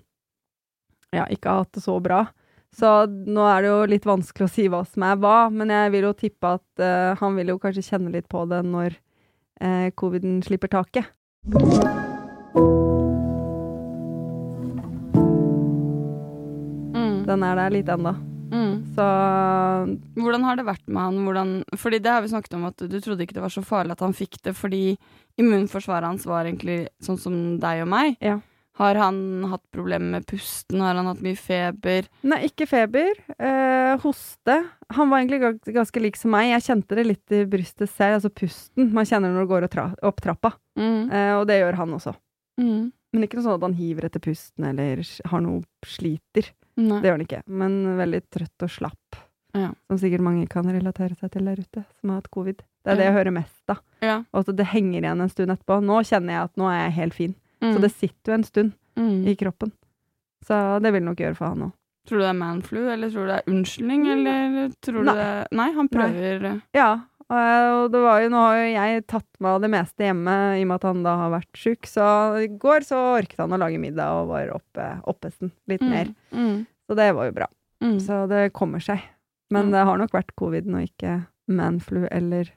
ja, 1.15 1.23
ikke 1.31 1.59
hatt 1.61 1.71
det 1.77 1.85
så 1.85 1.95
bra. 2.03 2.25
Så 2.77 2.89
nå 3.07 3.45
er 3.47 3.63
det 3.63 3.71
jo 3.71 3.77
litt 3.89 4.07
vanskelig 4.07 4.49
å 4.49 4.51
si 4.51 4.67
hva 4.69 4.83
som 4.85 5.05
er 5.07 5.15
hva, 5.21 5.37
men 5.53 5.71
jeg 5.73 5.93
vil 5.95 6.09
jo 6.09 6.17
tippe 6.17 6.51
at 6.59 6.83
uh, 6.83 7.15
han 7.17 7.39
vil 7.39 7.55
jo 7.55 7.61
kanskje 7.63 7.85
kjenne 7.87 8.11
litt 8.13 8.27
på 8.29 8.43
det 8.51 8.59
når 8.67 8.99
uh, 9.63 9.87
coviden 9.97 10.43
slipper 10.45 10.75
taket. 10.75 11.09
Den 17.27 17.43
er 17.43 17.59
der 17.59 17.73
litt 17.75 17.89
ennå. 17.91 18.15
Mm. 18.47 18.75
Så 18.95 19.05
Hvordan 20.15 20.45
har 20.47 20.57
det 20.57 20.67
vært 20.67 20.85
med 20.87 21.01
han? 21.01 21.23
Hvordan, 21.25 21.55
fordi 21.75 21.99
det 22.03 22.11
har 22.13 22.23
vi 22.23 22.31
snakket 22.31 22.55
om 22.55 22.67
at 22.69 22.79
du 22.79 22.99
trodde 23.03 23.25
ikke 23.25 23.35
det 23.35 23.43
var 23.43 23.53
så 23.53 23.63
farlig 23.65 23.97
at 23.97 24.03
han 24.05 24.15
fikk 24.15 24.39
det 24.47 24.55
fordi 24.55 24.83
immunforsvaret 25.37 26.07
hans 26.07 26.27
var 26.27 26.47
egentlig 26.47 26.85
sånn 27.03 27.19
som 27.21 27.35
deg 27.61 27.83
og 27.83 27.91
meg. 27.91 28.15
Ja. 28.23 28.39
Har 28.77 28.97
han 29.01 29.45
hatt 29.49 29.63
problemer 29.73 30.19
med 30.19 30.27
pusten? 30.29 30.81
Har 30.85 30.93
han 30.95 31.09
hatt 31.09 31.21
mye 31.25 31.37
feber? 31.39 32.05
Nei, 32.29 32.43
ikke 32.45 32.67
feber. 32.69 33.09
Eh, 33.33 33.93
hoste. 34.03 34.57
Han 34.93 35.09
var 35.09 35.23
egentlig 35.23 35.73
ganske 35.73 36.03
lik 36.03 36.19
som 36.19 36.35
meg. 36.35 36.51
Jeg 36.51 36.65
kjente 36.67 36.99
det 36.99 37.07
litt 37.07 37.33
i 37.33 37.41
brystet 37.49 37.89
selv, 37.89 38.19
altså 38.19 38.29
pusten. 38.29 38.91
Man 38.93 39.09
kjenner 39.09 39.33
når 39.33 39.47
du 39.47 39.51
går 39.53 39.67
opp 40.05 40.21
trappa. 40.21 40.53
Mm. 40.77 41.09
Eh, 41.09 41.33
og 41.39 41.47
det 41.49 41.57
gjør 41.63 41.79
han 41.81 41.97
også. 41.97 42.13
Mm. 42.61 42.93
Men 43.15 43.25
ikke 43.25 43.39
noe 43.39 43.47
sånn 43.47 43.57
at 43.57 43.65
han 43.65 43.77
hiver 43.79 44.05
etter 44.11 44.21
pusten 44.21 44.69
eller 44.69 45.01
har 45.01 45.41
noe 45.41 45.89
sliter. 45.89 46.51
Nei. 46.77 46.99
Det 47.01 47.09
gjør 47.09 47.17
han 47.17 47.25
ikke. 47.25 47.41
Men 47.61 47.77
veldig 47.97 48.21
trøtt 48.33 48.65
og 48.67 48.71
slapp. 48.71 49.19
Ja. 49.57 49.71
Som 49.89 49.99
sikkert 50.01 50.21
mange 50.25 50.45
kan 50.51 50.67
relatere 50.69 51.17
seg 51.17 51.31
til 51.33 51.47
der 51.49 51.59
ute, 51.59 51.83
som 51.99 52.11
har 52.11 52.21
hatt 52.21 52.29
covid. 52.33 52.61
Det 52.85 52.93
er 52.93 52.99
det 53.01 53.07
jeg 53.09 53.17
hører 53.17 53.33
mest 53.35 53.73
av. 53.73 53.81
Ja. 54.05 54.19
Og 54.31 54.45
så 54.45 54.53
det 54.55 54.69
henger 54.71 55.01
igjen 55.01 55.23
en 55.23 55.31
stund 55.31 55.53
etterpå. 55.53 55.79
Nå 55.83 55.97
kjenner 56.07 56.35
jeg 56.35 56.49
at 56.49 56.61
nå 56.61 56.69
er 56.69 56.79
jeg 56.83 56.95
helt 56.99 57.17
fin. 57.17 57.33
Mm. 57.63 57.73
Så 57.73 57.81
det 57.83 57.91
sitter 57.95 58.31
jo 58.31 58.37
en 58.37 58.47
stund 58.47 58.71
mm. 58.99 59.17
i 59.27 59.35
kroppen. 59.39 59.73
Så 60.45 60.61
det 60.83 60.93
vil 60.93 61.05
nok 61.07 61.23
gjøre 61.23 61.37
for 61.39 61.51
han 61.51 61.67
òg. 61.67 61.75
Tror 62.07 62.21
du 62.21 62.23
det 62.23 62.29
er 62.29 62.39
manflu, 62.39 62.79
eller 62.87 63.09
tror 63.11 63.25
du 63.25 63.31
det 63.33 63.37
er 63.41 63.51
unnskyldning, 63.51 64.03
eller 64.13 64.69
tror 64.85 65.01
du 65.01 65.09
Nei. 65.09 65.15
det 65.17 65.31
Nei, 65.59 65.67
han 65.75 65.89
prøver 65.91 66.45
Ja, 66.77 66.91
eh, 66.93 67.16
og 67.29 67.91
det 67.91 67.99
var 68.03 68.21
jo, 68.23 68.29
nå 68.31 68.39
har 68.39 68.55
jo 68.61 68.67
jeg 68.71 69.05
tatt 69.11 69.27
meg 69.43 69.51
av 69.57 69.61
det 69.65 69.69
meste 69.73 70.05
hjemme 70.07 70.35
i 70.55 70.61
og 70.63 70.67
med 70.69 70.75
at 70.79 70.87
han 70.87 71.03
da 71.03 71.15
har 71.23 71.33
vært 71.33 71.59
sjuk, 71.59 71.87
så 71.89 72.05
i 72.39 72.47
går 72.47 72.85
så 72.87 72.99
orket 73.17 73.41
han 73.43 73.51
å 73.51 73.59
lage 73.59 73.79
middag 73.83 74.21
og 74.21 74.29
var 74.31 74.53
oppe, 74.55 74.85
oppesten 75.11 75.51
litt 75.67 75.81
Mm. 75.83 75.89
mer. 75.91 76.13
Mm. 76.31 76.65
Så 76.87 76.95
det 76.95 77.09
var 77.15 77.25
jo 77.27 77.31
bra. 77.35 77.47
Mm. 77.83 77.99
Så 77.99 78.27
det 78.31 78.53
kommer 78.53 78.79
seg. 78.79 79.01
Men 79.51 79.69
Ja. 79.71 79.79
det 79.79 79.85
har 79.87 79.97
nok 79.97 80.11
vært 80.11 80.35
covid 80.39 80.67
og 80.73 80.81
ikke 80.87 81.25
manflu 81.49 82.07
eller 82.11 82.49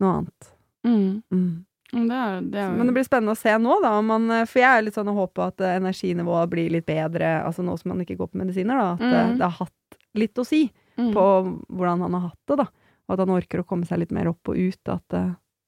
noe 0.00 0.18
annet. 0.18 0.50
Mm. 0.84 1.22
Mm. 1.32 1.64
Mm, 1.92 2.06
Det 2.08 2.14
er, 2.16 2.40
det 2.40 2.54
er 2.60 2.70
jo 2.70 2.76
Men 2.78 2.86
det 2.86 2.94
blir 2.94 3.04
spennende 3.04 3.32
å 3.34 3.38
se 3.38 3.50
nå, 3.58 3.80
da. 3.82 3.90
Om 3.98 4.06
man, 4.06 4.30
eh, 4.30 4.44
for 4.46 4.60
jeg 4.60 4.78
er 4.78 4.82
litt 4.82 4.94
sånn 4.94 5.08
og 5.10 5.16
håper 5.34 5.46
at 5.48 5.60
eh, 5.60 5.76
energinivået 5.80 6.50
blir 6.50 6.70
litt 6.70 6.86
bedre, 6.86 7.44
altså 7.44 7.62
nå 7.66 7.76
som 7.78 7.90
man 7.90 8.00
ikke 8.04 8.16
går 8.16 8.28
på 8.30 8.38
medisiner, 8.38 8.78
da. 8.78 8.92
At 8.94 9.00
eh, 9.02 9.26
Mm. 9.30 9.38
det 9.38 9.42
har 9.42 9.50
hatt 9.58 9.98
litt 10.14 10.34
å 10.38 10.44
si 10.46 10.70
mm. 10.98 11.12
på 11.12 11.24
hvordan 11.70 12.00
han 12.02 12.12
har 12.14 12.20
hatt 12.30 12.38
det, 12.46 12.56
da. 12.58 12.66
Og 13.10 13.16
at 13.16 13.24
han 13.24 13.34
orker 13.34 13.62
å 13.62 13.66
komme 13.66 13.88
seg 13.88 14.04
litt 14.04 14.14
mer 14.14 14.30
opp 14.30 14.52
og 14.52 14.58
ut. 14.58 14.80
At 14.86 15.02
det, 15.10 15.24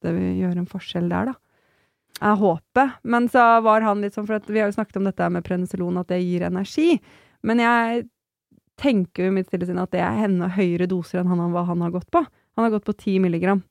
det 0.06 0.14
vil 0.14 0.38
gjøre 0.44 0.62
en 0.62 0.70
forskjell 0.70 1.10
der, 1.10 1.32
da. 1.32 1.38
Jeg 2.22 2.38
håper. 2.38 2.96
Men 3.02 3.26
så 3.32 3.44
var 3.66 3.82
han 3.82 4.02
litt 4.04 4.14
sånn, 4.14 4.28
for 4.28 4.52
vi 4.52 4.62
har 4.62 4.70
jo 4.70 4.76
snakket 4.76 5.00
om 5.00 5.08
dette 5.08 5.28
med 5.34 5.44
prednisolon, 5.46 5.98
at 5.98 6.12
det 6.12 6.20
gir 6.22 6.44
energi. 6.46 7.00
Men 7.42 7.62
jeg 7.62 8.04
tenker 8.78 9.26
jo 9.26 9.32
i 9.32 9.34
mitt 9.34 9.50
stille 9.50 9.66
sinn 9.68 9.80
at 9.82 9.92
det 9.94 10.02
er 10.04 10.20
henne 10.22 10.50
høyere 10.54 10.88
doser 10.90 11.20
enn 11.20 11.30
han, 11.32 11.42
hva 11.54 11.66
han 11.66 11.82
har 11.82 11.92
gått 11.94 12.10
på. 12.14 12.22
Han 12.56 12.66
har 12.66 12.74
gått 12.74 12.86
på 12.86 12.94
10 12.94 13.18
milligram. 13.24 13.62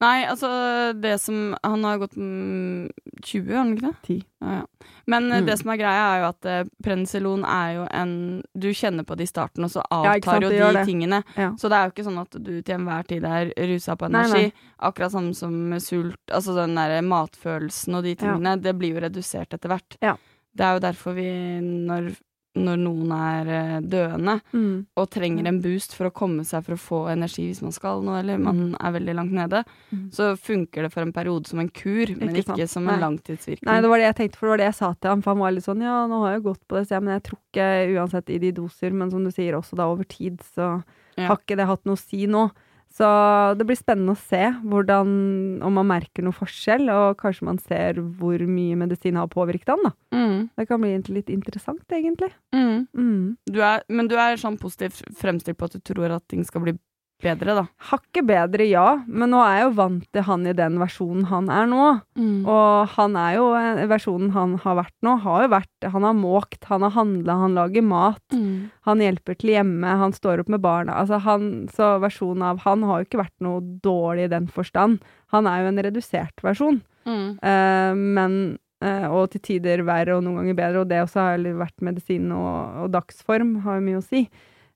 Nei, 0.00 0.26
altså 0.30 0.48
det 0.94 1.16
som 1.20 1.56
Han 1.64 1.82
har 1.82 1.98
gått 1.98 2.12
mm, 2.14 2.88
20, 3.24 3.48
har 3.50 3.56
han 3.64 3.72
ikke 3.74 3.88
det? 3.88 3.94
10. 4.06 4.18
Ja, 4.44 4.52
ja. 4.60 4.90
Men 5.10 5.32
eh, 5.32 5.40
Mm. 5.40 5.46
det 5.48 5.56
som 5.58 5.70
er 5.72 5.76
greia, 5.80 6.04
er 6.12 6.20
jo 6.22 6.28
at 6.28 6.46
uh, 6.46 6.68
prednisolon 6.84 7.42
er 7.44 7.72
jo 7.74 7.86
en 7.90 8.12
Du 8.54 8.68
kjenner 8.70 9.02
på 9.08 9.16
det 9.18 9.26
i 9.26 9.32
starten, 9.32 9.64
og 9.66 9.70
så 9.72 9.82
Ja, 9.90 10.14
avtar 10.14 10.38
sant, 10.38 10.44
jo 10.44 10.50
de 10.50 10.84
tingene. 10.86 11.22
Ja. 11.36 11.50
Så 11.58 11.68
det 11.68 11.80
er 11.80 11.88
jo 11.88 11.94
ikke 11.96 12.06
sånn 12.06 12.20
at 12.22 12.30
du 12.38 12.52
til 12.62 12.76
enhver 12.76 13.08
tid 13.10 13.24
er 13.24 13.50
rusa 13.72 13.96
på 13.98 14.06
energi. 14.06 14.42
nei. 14.52 14.52
Akkurat 14.78 15.10
samme 15.12 15.34
som 15.34 15.58
sult. 15.80 16.20
Altså 16.30 16.54
den 16.54 16.76
derre 16.78 17.02
matfølelsen 17.02 17.94
og 17.98 18.04
de 18.04 18.14
tingene. 18.14 18.54
Det 18.62 18.76
blir 18.78 18.94
jo 18.94 19.00
redusert 19.08 19.50
etter 19.58 19.68
hvert. 19.74 19.98
Ja. 20.00 20.14
Det 20.54 20.64
er 20.64 20.74
jo 20.78 20.80
derfor 20.86 21.14
vi, 21.18 21.26
når, 21.60 22.12
når 22.64 22.78
noen 22.82 23.12
er 23.14 23.48
eh, 23.48 23.80
døende 23.80 24.40
Mm. 24.52 24.86
og 24.96 25.10
trenger 25.10 25.46
en 25.46 25.60
boost 25.62 25.94
for 25.94 26.08
å 26.08 26.12
komme 26.12 26.44
seg 26.44 26.64
for 26.64 26.74
å 26.74 26.78
få 26.78 27.00
energi 27.12 27.46
hvis 27.48 27.62
man 27.62 27.72
skal 27.72 28.02
noe, 28.02 28.18
eller 28.20 28.38
man 28.38 28.74
er 28.80 28.92
veldig 28.92 29.14
langt 29.14 29.32
nede, 29.32 29.64
Mm. 29.92 30.10
så 30.12 30.36
funker 30.36 30.82
det 30.82 30.92
for 30.92 31.00
en 31.02 31.12
periode 31.12 31.46
som 31.46 31.58
en 31.60 31.68
kur, 31.70 32.06
men 32.18 32.34
Ikke 32.34 32.54
ikke 32.56 32.68
som 32.68 32.88
en 32.88 32.98
Nei. 32.98 33.08
langtidsvirkning. 33.08 33.64
Nei, 33.66 33.80
det 33.80 33.88
var 33.88 33.98
det 33.98 34.06
jeg 34.14 34.16
tenkte, 34.16 34.36
for 34.36 34.46
det 34.46 34.50
var 34.50 34.56
det 34.58 34.68
jeg 34.72 34.74
sa 34.74 34.92
til 34.94 35.08
ham. 35.10 35.22
For 35.22 35.30
han 35.34 35.38
var 35.40 35.50
litt 35.52 35.64
sånn 35.64 35.80
ja, 35.82 36.06
nå 36.06 36.20
har 36.24 36.32
jeg 36.34 36.42
gått 36.44 36.62
på 36.68 36.76
det, 36.88 37.02
men 37.02 37.20
jeg 37.20 37.22
tror 37.22 37.38
ikke 37.52 37.68
uansett 37.98 38.30
i 38.30 38.38
de 38.38 38.52
doser, 38.52 38.92
men 38.92 39.10
som 39.10 39.24
du 39.24 39.30
sier 39.30 39.52
også 39.54 39.76
da 39.76 39.86
over 39.88 40.04
tid, 40.04 40.38
så 40.54 40.82
Ja. 41.16 41.28
har 41.28 41.36
ikke 41.38 41.56
det 41.56 41.66
hatt 41.66 41.84
noe 41.84 41.96
å 41.96 41.98
si 41.98 42.26
nå. 42.26 42.50
Så 42.94 43.08
det 43.58 43.66
blir 43.68 43.78
spennende 43.78 44.14
å 44.16 44.18
se 44.18 44.40
hvordan, 44.64 45.10
om 45.62 45.76
man 45.78 45.88
merker 45.90 46.24
noe 46.24 46.34
forskjell, 46.34 46.88
og 46.90 47.18
kanskje 47.20 47.46
man 47.46 47.60
ser 47.62 48.00
hvor 48.18 48.42
mye 48.48 48.78
medisin 48.80 49.18
har 49.20 49.28
påvirket 49.30 49.74
han, 49.74 49.84
da. 49.86 49.92
Mm. 50.16 50.48
Det 50.56 50.66
kan 50.70 50.82
bli 50.82 50.94
litt 51.14 51.30
interessant, 51.32 51.84
egentlig. 51.94 52.32
Mm. 52.56 52.88
Mm. 52.96 53.22
Du 53.46 53.60
er, 53.62 53.84
men 53.92 54.10
du 54.10 54.16
er 54.18 54.40
sånn 54.40 54.58
positivt 54.60 55.04
fremstilt 55.20 55.60
på 55.60 55.68
at 55.68 55.76
du 55.76 55.84
tror 55.84 56.16
at 56.16 56.26
ting 56.32 56.42
skal 56.48 56.64
bli 56.64 56.78
bedre, 57.24 57.54
da. 57.58 57.64
Hakket 57.90 58.26
bedre, 58.28 58.66
ja, 58.68 58.84
men 59.06 59.32
nå 59.32 59.40
er 59.42 59.56
jeg 59.56 59.64
jo 59.66 59.72
vant 59.78 60.04
til 60.14 60.24
han 60.28 60.46
i 60.46 60.54
den 60.56 60.76
versjonen 60.80 61.24
han 61.30 61.48
er 61.52 61.66
nå. 61.70 61.86
Og 62.48 62.92
han 62.94 63.16
er 63.18 63.32
jo 63.36 63.48
eh, 63.58 63.82
versjonen 63.90 64.30
han 64.36 64.54
har 64.62 64.78
vært 64.78 64.94
nå, 65.06 65.16
har 65.24 65.46
jo 65.46 65.50
vært 65.56 65.88
Han 65.94 66.06
har 66.06 66.14
måkt, 66.18 66.60
han 66.70 66.86
har 66.86 66.94
handla, 66.94 67.38
han 67.42 67.56
lager 67.58 67.84
mat. 67.86 68.22
Mm. 68.34 68.70
Han 68.86 69.02
hjelper 69.02 69.38
til 69.38 69.54
hjemme, 69.56 69.96
han 70.04 70.14
står 70.14 70.44
opp 70.44 70.52
med 70.54 70.62
barna. 70.64 71.00
Altså 71.02 71.18
han, 71.26 71.68
så 71.74 71.96
versjonen 72.02 72.46
av 72.52 72.62
han 72.66 72.86
har 72.86 73.02
jo 73.02 73.08
ikke 73.08 73.22
vært 73.24 73.36
noe 73.44 73.62
dårlig 73.82 74.28
i 74.28 74.32
den 74.36 74.48
forstand. 74.52 75.02
Han 75.34 75.50
er 75.50 75.62
jo 75.64 75.74
en 75.74 75.84
redusert 75.88 76.46
versjon, 76.46 76.82
Mm. 77.08 77.38
Uh, 77.40 77.94
men 77.96 78.58
Uh, 78.78 79.10
Og 79.10 79.30
til 79.32 79.40
tider 79.42 79.80
verre 79.82 80.14
og 80.14 80.22
noen 80.22 80.36
ganger 80.38 80.54
bedre, 80.54 80.82
og 80.84 80.90
det 80.90 81.00
også 81.02 81.18
har 81.18 81.46
vært 81.58 81.82
medisin 81.82 82.28
og, 82.30 82.84
og 82.84 82.92
dagsform 82.94 83.56
har 83.64 83.80
jo 83.80 83.86
mye 83.88 83.98
å 83.98 84.04
si. 84.06 84.20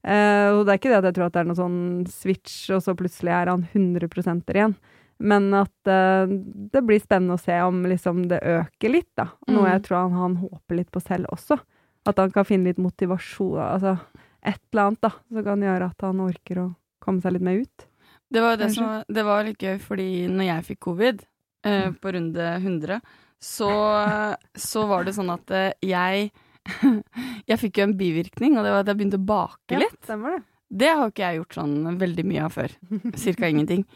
Eh, 0.03 0.49
og 0.51 0.65
det 0.67 0.73
er 0.75 0.81
ikke 0.81 0.91
det 0.91 0.99
at 0.99 1.09
jeg 1.11 1.17
tror 1.19 1.29
at 1.29 1.37
det 1.37 1.41
er 1.43 1.49
noen 1.51 1.61
sånn 1.61 1.83
switch, 2.11 2.57
og 2.75 2.83
så 2.83 2.95
plutselig 2.99 3.31
er 3.37 3.53
han 3.53 3.67
100% 3.73 4.51
igjen. 4.55 4.75
Men 5.23 5.53
at 5.55 5.87
uh, 5.87 6.27
det 6.27 6.81
blir 6.83 6.99
spennende 6.99 7.37
å 7.37 7.41
se 7.43 7.55
om 7.63 7.85
liksom 7.87 8.25
det 8.27 8.41
øker 8.43 8.91
litt, 8.91 9.11
da. 9.15 9.29
Noe 9.47 9.63
Mm. 9.63 9.71
jeg 9.71 9.83
tror 9.87 9.99
han, 10.01 10.17
han 10.19 10.37
håper 10.41 10.81
litt 10.81 10.91
på 10.91 11.03
selv 11.05 11.31
også. 11.31 11.61
At 12.11 12.19
han 12.19 12.33
kan 12.35 12.49
finne 12.49 12.73
litt 12.73 12.81
motivasjon, 12.83 13.61
altså 13.63 13.93
et 14.43 14.59
eller 14.73 14.89
annet, 14.89 15.01
da, 15.05 15.13
som 15.31 15.45
kan 15.47 15.63
gjøre 15.63 15.91
at 15.93 16.03
han 16.03 16.25
orker 16.25 16.59
å 16.65 16.69
komme 17.05 17.23
seg 17.23 17.37
litt 17.37 17.47
mer 17.47 17.61
ut. 17.63 17.87
Det 18.33 18.43
var, 18.43 18.57
det, 18.59 18.73
som, 18.75 19.05
det 19.07 19.23
var 19.23 19.45
litt 19.47 19.63
gøy, 19.63 19.77
fordi 19.79 20.09
når 20.33 20.49
jeg 20.49 20.67
fikk 20.73 20.81
covid 20.91 21.23
Mm. 21.63 21.95
på 22.03 22.11
runde 22.11 22.47
100, 22.59 22.97
så, 23.39 23.69
så 24.59 24.81
var 24.91 25.05
det 25.07 25.13
sånn 25.15 25.31
at 25.31 25.53
uh, 25.55 25.69
jeg 25.79 26.33
Jeg 27.51 27.59
fikk 27.59 27.79
jo 27.83 27.89
en 27.89 27.97
bivirkning, 27.99 28.57
og 28.59 28.65
det 28.65 28.73
var 28.73 28.81
at 28.85 28.91
jeg 28.93 28.99
begynte 29.01 29.19
å 29.21 29.27
bake 29.27 29.79
litt. 29.83 29.99
stemmer 30.07 30.37
det. 30.39 30.43
Det 30.73 30.89
har 30.97 31.11
ikke 31.11 31.27
jeg 31.27 31.37
gjort 31.43 31.57
sånn 31.59 31.73
veldig 32.01 32.25
mye 32.25 32.43
av 32.47 32.53
før. 32.55 32.75
Cirka 33.21 33.49
ingenting. 33.51 33.85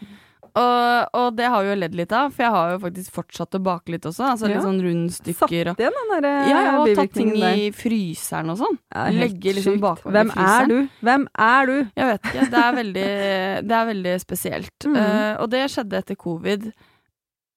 Og, 0.56 1.08
og 1.12 1.34
det 1.36 1.50
har 1.52 1.66
jo 1.66 1.74
ledd 1.76 1.92
litt 1.98 2.12
av, 2.16 2.30
for 2.32 2.46
jeg 2.46 2.52
har 2.54 2.70
jo 2.72 2.76
faktisk 2.80 3.12
fortsatt 3.12 3.56
å 3.58 3.60
bake 3.60 3.92
litt 3.92 4.06
også. 4.08 4.22
Altså 4.24 4.48
litt 4.48 4.56
Ja. 4.56 4.62
sånn 4.64 4.78
rundstykker 4.80 5.68
og 5.74 5.82
igjen 5.82 5.98
den 5.98 6.22
der 6.24 6.48
Ja, 6.48 6.60
og 6.80 6.88
tatt 6.96 7.12
ting 7.12 7.34
der. 7.34 7.58
i 7.60 7.66
fryseren 7.76 8.48
og 8.54 8.56
sånn. 8.62 8.78
Ja, 8.88 9.02
legge 9.12 9.52
liksom 9.52 9.76
bakover 9.82 10.14
Hvem 10.16 10.30
i 10.30 10.32
Hvem 10.32 10.40
er 10.40 10.46
fryseren. 10.46 10.72
du? 10.72 11.04
Hvem 11.04 11.26
er 11.50 11.68
du? 11.68 11.74
Jeg 12.00 12.08
vet 12.08 12.22
ikke. 12.30 12.46
Det 12.54 12.62
er 12.62 12.72
veldig, 12.78 13.04
det 13.68 13.76
er 13.82 13.90
veldig 13.90 14.14
spesielt. 14.24 14.86
Mhm. 14.88 14.96
Uh, 14.96 15.34
og 15.42 15.50
det 15.52 15.62
skjedde 15.74 16.00
etter 16.00 16.16
covid. 16.24 16.72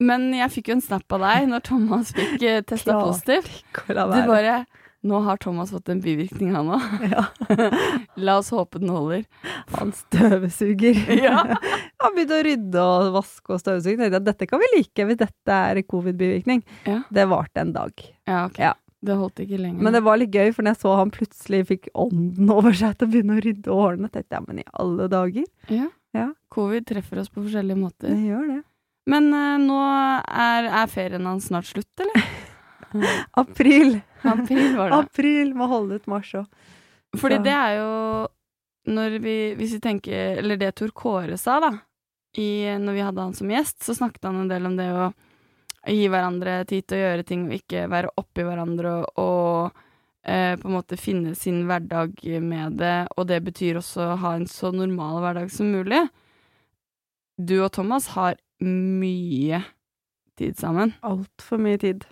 Men 0.03 0.27
jeg 0.33 0.51
fikk 0.57 0.67
jo 0.67 0.75
en 0.75 0.81
snap 0.89 1.15
av 1.15 1.23
deg 1.23 1.47
når 1.53 1.63
Thomas 1.71 2.11
fikk 2.11 2.35
testa 2.67 2.99
positivt. 2.99 3.63
Du 3.87 3.95
bare 4.27 4.65
Nå 5.07 5.19
har 5.23 5.37
Thomas 5.39 5.71
fått 5.71 5.89
en 5.93 6.01
bivirkning, 6.03 6.51
han 6.55 6.73
òg. 6.75 6.83
Ja. 7.13 7.23
La 8.19 8.37
oss 8.41 8.49
håpe 8.51 8.81
den 8.81 8.91
holder. 8.91 9.23
Han 9.77 9.93
støvsuger. 9.95 10.99
Ja. 11.25 11.45
Han 12.03 12.15
begynte 12.15 12.39
å 12.39 12.43
rydde 12.47 12.83
og 12.83 13.13
vaske 13.15 13.55
og 13.55 13.61
støvsuge. 13.63 13.97
Tenkte 14.01 14.21
Dette 14.27 14.47
kan 14.49 14.59
vi 14.61 14.69
like 14.75 15.05
hvis 15.07 15.19
dette 15.21 15.59
er 15.71 15.81
covid-bivirkning. 15.87 16.63
Ja. 16.87 17.01
Det 17.09 17.25
varte 17.31 17.63
en 17.63 17.73
dag. 17.75 18.05
Ja, 18.27 18.45
ok. 18.49 18.59
Ja. 18.59 18.73
Det 18.99 19.15
holdt 19.15 19.39
ikke 19.39 19.61
lenger. 19.61 19.79
Men 19.85 19.95
det 19.95 20.01
var 20.03 20.19
litt 20.19 20.33
gøy, 20.35 20.49
for 20.51 20.65
når 20.65 20.73
jeg 20.75 20.81
så 20.81 20.95
han 20.99 21.11
plutselig 21.15 21.61
fikk 21.69 21.87
ånden 21.95 22.49
over 22.51 22.75
seg 22.75 22.97
til 22.99 23.07
å 23.07 23.11
begynne 23.13 23.37
å 23.37 23.43
rydde 23.45 23.71
årene, 23.71 24.09
tenkte 24.11 24.35
jeg 24.35 24.47
men 24.49 24.59
i 24.59 24.67
alle 24.83 25.07
dager. 25.11 25.47
ja. 25.71 25.87
Ja. 26.17 26.31
Covid 26.49 26.87
treffer 26.89 27.19
oss 27.21 27.29
på 27.29 27.43
forskjellige 27.43 27.77
måter. 27.77 28.09
Det 28.09 28.31
gjør 28.31 28.47
det. 28.49 28.61
Men 29.09 29.27
uh, 29.29 29.57
nå 29.61 29.77
er, 29.85 30.65
er 30.81 30.89
ferien 30.89 31.27
hans 31.29 31.49
snart 31.49 31.69
slutt, 31.69 31.89
eller? 32.01 32.23
April! 33.43 33.99
April 34.21 34.75
var 34.77 34.89
det. 34.89 34.97
April! 34.97 35.53
Må 35.57 35.69
holde 35.71 35.99
ut 35.99 36.09
mars 36.11 36.33
òg. 36.37 36.45
Fordi 37.17 37.39
det 37.45 37.53
er 37.55 37.79
jo 37.79 37.93
når 38.89 39.15
vi, 39.23 39.35
Hvis 39.57 39.71
vi 39.73 39.79
tenker 39.81 40.37
Eller 40.37 40.59
det 40.61 40.75
Tor 40.77 40.91
Kåre 40.93 41.37
sa, 41.41 41.59
da, 41.63 41.71
i, 42.37 42.77
når 42.77 42.93
vi 42.93 43.01
hadde 43.01 43.23
han 43.25 43.33
som 43.33 43.49
gjest, 43.49 43.81
så 43.83 43.95
snakket 43.97 44.27
han 44.29 44.43
en 44.43 44.51
del 44.51 44.67
om 44.69 44.75
det 44.77 44.89
å 44.93 45.07
gi 45.89 46.09
hverandre 46.11 46.59
tid 46.69 46.85
til 46.85 46.99
å 46.99 47.01
gjøre 47.01 47.25
ting 47.25 47.47
og 47.47 47.55
ikke 47.55 47.87
være 47.89 48.11
oppi 48.19 48.45
hverandre 48.45 48.91
og, 48.99 49.21
og 49.23 49.79
eh, 50.27 50.53
på 50.59 50.69
en 50.69 50.75
måte 50.75 50.99
finne 50.99 51.33
sin 51.39 51.63
hverdag 51.69 52.19
med 52.43 52.77
det, 52.81 53.07
og 53.17 53.29
det 53.31 53.39
betyr 53.47 53.79
også 53.81 54.11
å 54.11 54.19
ha 54.21 54.35
en 54.37 54.45
så 54.49 54.69
normal 54.75 55.23
hverdag 55.23 55.49
som 55.53 55.71
mulig. 55.73 56.03
Du 57.39 57.57
og 57.63 57.71
Thomas 57.73 58.11
har 58.13 58.37
mye 58.61 59.63
tid 60.39 60.59
sammen. 60.59 60.93
Altfor 61.01 61.61
mye 61.63 61.79
tid. 61.81 62.05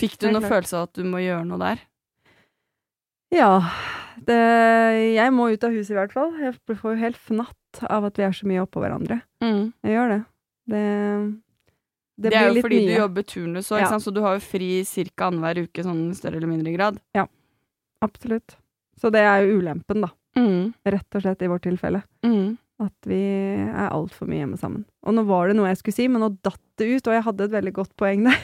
Fikk 0.00 0.18
du 0.22 0.28
noen 0.32 0.44
følelse 0.46 0.78
av 0.78 0.88
at 0.88 0.98
du 0.98 1.04
må 1.08 1.20
gjøre 1.22 1.44
noe 1.46 1.60
der? 1.62 1.82
Ja. 3.32 3.52
Det, 4.22 4.36
jeg 5.16 5.32
må 5.34 5.48
ut 5.52 5.64
av 5.64 5.72
huset 5.74 5.94
i 5.94 5.98
hvert 5.98 6.12
fall. 6.14 6.34
Jeg 6.40 6.56
får 6.68 6.94
jo 6.94 7.00
helt 7.00 7.16
fnatt 7.20 7.82
av 7.88 8.04
at 8.08 8.18
vi 8.20 8.26
er 8.26 8.34
så 8.36 8.48
mye 8.48 8.64
oppå 8.66 8.82
hverandre. 8.82 9.20
Jeg 9.42 9.94
gjør 9.96 10.12
det. 10.12 10.18
Det, 10.72 10.82
det, 12.20 12.30
Det, 12.30 12.34
er 12.38 12.50
jo 12.52 12.64
fordi 12.64 12.80
mye. 12.82 12.90
du 12.92 12.98
jobber 13.00 13.26
turnus 13.26 13.70
òg, 13.72 13.80
Ja. 13.82 13.98
så 13.98 14.12
du 14.14 14.20
har 14.22 14.36
jo 14.36 14.44
fri 14.44 14.68
ca. 14.84 15.28
annenhver 15.30 15.62
uke, 15.64 15.82
sånn 15.86 16.02
større 16.14 16.36
eller 16.38 16.50
mindre 16.52 16.74
grad. 16.76 17.00
Ja. 17.16 17.26
Absolutt. 18.04 18.56
Så 19.00 19.10
det 19.10 19.22
er 19.24 19.46
jo 19.46 19.58
ulempen, 19.62 20.02
da. 20.04 20.10
Mm. 20.36 20.74
Rett 20.84 21.16
og 21.16 21.22
slett 21.24 21.42
i 21.42 21.48
vårt 21.50 21.64
tilfelle. 21.66 22.02
Mm. 22.24 22.58
At 22.82 23.06
vi 23.06 23.20
er 23.68 23.92
altfor 23.92 24.26
mye 24.26 24.40
hjemme 24.42 24.58
sammen. 24.58 24.84
Og 25.06 25.14
nå 25.14 25.22
var 25.28 25.48
det 25.50 25.56
noe 25.58 25.68
jeg 25.70 25.78
skulle 25.78 25.94
si, 25.94 26.06
men 26.10 26.22
nå 26.24 26.32
datt 26.42 26.60
det 26.80 26.88
ut, 26.88 27.08
og 27.08 27.14
jeg 27.14 27.24
hadde 27.28 27.46
et 27.46 27.54
veldig 27.54 27.72
godt 27.76 27.92
poeng 28.00 28.26
der. 28.26 28.40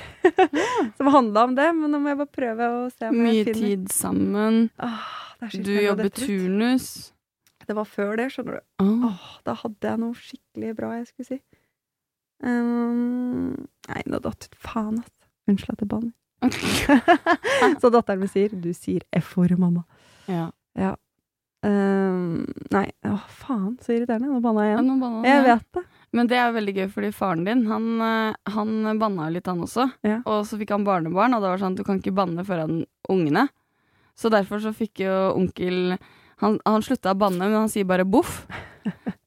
Som 0.99 1.11
handla 1.17 1.47
om 1.49 1.55
det, 1.59 1.69
men 1.75 1.91
nå 1.95 2.01
må 2.03 2.13
jeg 2.13 2.21
bare 2.21 2.37
prøve 2.39 2.69
å 2.71 2.83
se 2.93 3.09
om 3.11 3.17
Mye 3.19 3.33
jeg 3.41 3.49
finner 3.49 3.63
Mye 3.65 3.79
tid 3.79 3.95
sammen. 3.95 4.61
Åh, 4.85 5.09
Du 5.57 5.73
jobber 5.75 6.13
turnus. 6.15 6.89
Det 7.69 7.77
var 7.77 7.89
før 7.89 8.15
det, 8.21 8.29
skjønner 8.33 8.61
du. 8.61 8.63
Oh. 8.85 9.09
Åh, 9.11 9.25
da 9.45 9.57
hadde 9.65 9.91
jeg 9.91 10.01
noe 10.05 10.17
skikkelig 10.17 10.77
bra 10.79 10.93
jeg 10.97 11.09
skulle 11.11 11.29
si. 11.29 11.41
Um, 12.45 13.51
nei, 13.91 14.05
nå 14.07 14.23
datt 14.25 14.47
ut. 14.47 14.57
Faen, 14.63 15.03
ass. 15.03 15.13
Unnskyld 15.51 15.75
at 15.75 15.85
jeg 15.85 15.91
banner. 15.91 16.15
så 17.83 17.91
datteren 17.91 18.23
min 18.23 18.31
sier 18.31 18.55
'du 18.55 18.71
sier 18.77 19.03
F-ordet, 19.19 19.59
mamma'. 19.59 19.85
Ja. 20.31 20.49
Ja. 20.79 20.95
Um, 21.67 22.45
nei, 22.71 22.85
å 23.09 23.17
faen, 23.35 23.73
så 23.83 23.91
irriterende. 23.97 24.29
Nå 24.31 24.39
banna 24.45 24.63
jeg 24.67 24.77
Ja, 24.77 24.79
igjen. 24.79 24.91
nå 24.93 24.99
banna 25.03 25.23
Jeg 25.27 25.41
ja. 25.45 25.55
vet 25.57 25.73
det. 25.75 25.83
Men 26.13 26.27
det 26.31 26.37
er 26.39 26.53
veldig 26.55 26.75
gøy, 26.77 26.87
fordi 26.93 27.09
faren 27.13 27.45
din, 27.45 27.67
han, 27.69 27.89
eh, 28.01 28.35
han 28.55 28.99
banna 28.99 29.27
jo 29.29 29.35
litt, 29.35 29.47
han 29.51 29.61
også. 29.61 29.89
Ja. 30.07 30.21
Og 30.25 30.47
så 30.49 30.57
fikk 30.57 30.71
han 30.71 30.85
barnebarn, 30.87 31.35
og 31.37 31.43
det 31.43 31.51
var 31.51 31.59
sånn 31.61 31.75
at 31.77 31.83
du 31.83 31.85
kan 31.85 31.99
ikke 32.01 32.15
banne 32.17 32.45
foran 32.49 32.87
ungene. 33.11 33.49
Så 34.17 34.31
derfor 34.33 34.63
så 34.63 34.73
fikk 34.75 35.05
jo 35.05 35.35
onkel 35.37 35.99
Han, 36.39 36.61
han 36.65 36.83
slutta 36.87 37.11
å 37.11 37.19
banne, 37.19 37.41
men 37.51 37.53
han 37.59 37.69
sier 37.69 37.85
bare 37.85 38.05
boff. 38.07 38.47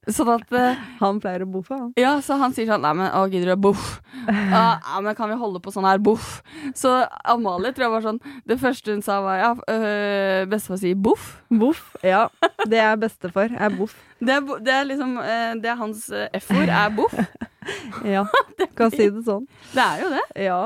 Sånn 0.10 0.32
at 0.34 0.50
uh, 0.50 0.80
Han 0.98 1.20
pleier 1.22 1.44
å 1.46 1.48
boffe, 1.54 1.78
han. 1.78 1.92
Ja, 2.00 2.16
så 2.26 2.34
han 2.42 2.56
sier 2.58 2.66
sånn 2.66 2.82
Nei, 2.82 2.94
men 2.98 3.12
å, 3.14 3.28
gidder 3.30 3.54
du 3.54 3.68
boff? 3.68 4.00
Ja, 4.54 4.98
men 5.04 5.14
kan 5.18 5.30
vi 5.30 5.38
holde 5.38 5.62
på 5.62 5.74
sånn 5.74 5.86
her, 5.86 6.02
boff? 6.02 6.40
Så 6.78 6.90
Amalie 7.30 7.70
tror 7.76 7.86
jeg 7.86 7.94
var 7.94 8.06
sånn 8.08 8.18
Det 8.50 8.58
første 8.62 8.96
hun 8.96 9.04
sa, 9.06 9.20
var 9.22 9.38
ja, 9.38 9.52
øh, 9.54 10.50
bestefar 10.50 10.82
sier 10.82 10.98
boff. 10.98 11.28
Boff. 11.54 11.84
Ja, 12.06 12.24
det 12.70 12.82
er 12.82 12.98
bestefar. 13.02 13.54
Er 13.54 13.74
boff. 13.78 13.94
Det 14.18 14.40
er, 14.40 14.52
det 14.66 14.74
er 14.74 14.88
liksom 14.90 15.16
eh, 15.22 15.54
Det 15.62 15.70
er 15.70 15.78
hans 15.78 16.08
eh, 16.10 16.30
F-ord, 16.42 16.70
er 16.70 16.94
boff. 16.98 17.18
Ja, 18.16 18.26
kan 18.78 18.90
si 18.90 19.06
det 19.06 19.22
sånn. 19.28 19.46
Det 19.76 19.84
er 19.86 20.00
jo 20.02 20.14
det. 20.16 20.28
Ja. 20.48 20.62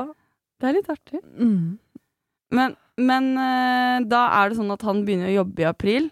Det 0.56 0.68
er 0.70 0.78
litt 0.78 0.88
artig. 0.88 1.20
Mm. 1.36 1.76
Men, 2.56 2.76
men 2.96 3.34
da 4.08 4.22
er 4.38 4.48
det 4.48 4.56
sånn 4.56 4.72
at 4.72 4.84
han 4.86 5.02
begynner 5.04 5.28
å 5.28 5.42
jobbe 5.42 5.60
i 5.60 5.68
april. 5.68 6.08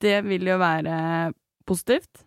Det 0.00 0.22
vil 0.24 0.48
jo 0.48 0.56
være 0.62 0.94
positivt. 1.68 2.24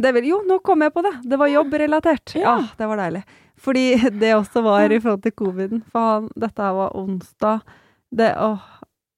Det 0.00 0.12
vil, 0.16 0.30
jo, 0.30 0.40
nå 0.48 0.60
kom 0.64 0.80
jeg 0.84 0.94
på 0.94 1.02
det! 1.04 1.12
Det 1.28 1.38
var 1.40 1.50
jobbrelatert. 1.52 2.34
Ja. 2.38 2.56
Ja. 2.56 2.56
det 2.78 2.88
var 2.88 3.00
deilig. 3.02 3.24
Fordi 3.60 3.84
det 4.22 4.32
også 4.36 4.62
var 4.64 4.92
i 4.92 5.00
forhold 5.00 5.24
til 5.26 5.36
coviden. 5.36 5.82
For 5.92 6.06
han, 6.14 6.30
dette 6.40 6.64
her 6.64 6.76
var 6.78 6.96
onsdag. 6.96 7.66
Det, 8.10 8.30
åh, 8.40 8.64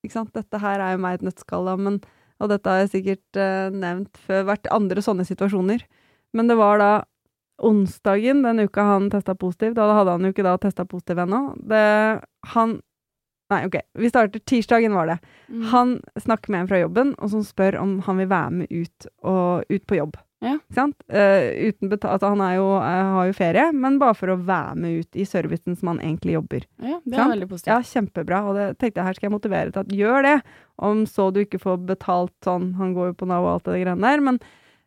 ikke 0.03 0.17
sant? 0.17 0.35
Dette 0.35 0.61
her 0.63 0.83
er 0.83 0.97
jo 0.97 1.03
meg 1.05 1.21
et 1.21 1.27
nøttskall, 1.29 1.71
da, 1.71 1.79
men 1.79 2.03
Og 2.43 2.49
dette 2.51 2.67
har 2.67 2.81
jeg 2.83 2.91
sikkert 2.91 3.39
uh, 3.39 3.71
nevnt 3.71 4.19
før, 4.19 4.49
vært 4.49 4.67
andre 4.75 5.03
sånne 5.05 5.23
situasjoner. 5.29 5.85
Men 6.35 6.49
det 6.51 6.57
var 6.59 6.81
da 6.83 6.93
onsdagen 7.63 8.41
den 8.43 8.65
uka 8.65 8.83
han 8.83 9.07
testa 9.13 9.37
positiv. 9.39 9.77
Da 9.77 9.87
hadde 9.95 10.17
han 10.17 10.27
jo 10.27 10.33
ikke 10.35 10.47
da 10.47 10.57
testa 10.59 10.83
positiv 10.89 11.23
ennå. 11.23 11.53
Det 11.63 11.85
Han 12.57 12.81
Nei, 13.53 13.67
OK. 13.69 13.75
Vi 14.01 14.09
starter 14.09 14.41
tirsdagen, 14.49 14.95
var 14.97 15.11
det. 15.11 15.19
Mm. 15.53 15.63
Han 15.69 15.91
snakker 16.17 16.51
med 16.51 16.63
en 16.63 16.69
fra 16.71 16.79
jobben, 16.81 17.11
og 17.21 17.31
som 17.35 17.43
spør 17.45 17.77
om 17.83 17.99
han 18.07 18.23
vil 18.23 18.31
være 18.31 18.55
med 18.63 18.71
ut, 18.73 19.09
og, 19.21 19.67
ut 19.69 19.85
på 19.85 19.99
jobb. 19.99 20.17
Ja. 20.43 20.57
Beta 21.93 22.11
altså, 22.13 22.31
han 22.33 22.41
er 22.45 22.57
jo, 22.57 22.67
uh, 22.77 23.13
har 23.17 23.29
jo 23.29 23.35
ferie, 23.37 23.67
men 23.77 23.99
bare 24.01 24.17
for 24.19 24.33
å 24.33 24.37
være 24.43 24.75
med 24.83 25.03
ut 25.05 25.19
i 25.21 25.27
servicen 25.29 25.77
som 25.79 25.93
han 25.93 26.01
egentlig 26.03 26.35
jobber. 26.37 26.65
Ja, 26.83 26.99
det 27.05 27.15
er 27.15 27.21
Sant? 27.23 27.35
veldig 27.35 27.49
positivt. 27.51 27.71
Ja, 27.73 27.79
kjempebra, 27.93 28.41
og 28.49 28.57
det 28.59 28.67
tenkte 28.81 29.01
jeg 29.03 29.09
her 29.11 29.19
skal 29.19 29.29
jeg 29.29 29.35
motivere 29.37 29.73
til 29.75 29.85
at 29.85 29.93
gjør 29.99 30.27
det. 30.27 30.37
Om 30.83 31.05
så 31.07 31.29
du 31.35 31.41
ikke 31.45 31.61
får 31.63 31.79
betalt 31.93 32.35
sånn, 32.47 32.73
han 32.81 32.95
går 32.97 33.13
jo 33.13 33.19
på 33.23 33.29
Nav 33.31 33.45
og 33.47 33.53
alt 33.57 33.69
det 33.71 33.83
greiene 33.85 34.03
der, 34.09 34.25
men 34.25 34.41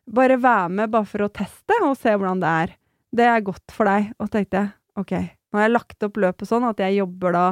bare 0.06 0.36
være 0.38 0.68
med 0.70 0.90
bare 0.92 1.08
for 1.08 1.24
å 1.26 1.32
teste 1.34 1.80
og 1.82 1.96
se 1.98 2.12
hvordan 2.14 2.42
det 2.44 2.52
er. 2.66 2.74
Det 3.16 3.24
er 3.26 3.40
godt 3.46 3.72
for 3.74 3.88
deg. 3.88 4.12
Og 4.20 4.28
tenkte 4.30 4.60
jeg, 4.60 4.72
ok, 5.00 5.12
nå 5.52 5.58
har 5.60 5.66
jeg 5.68 5.72
lagt 5.76 6.04
opp 6.06 6.20
løpet 6.20 6.50
sånn 6.50 6.66
at 6.68 6.78
jeg 6.84 6.98
jobber 7.00 7.32
da 7.34 7.46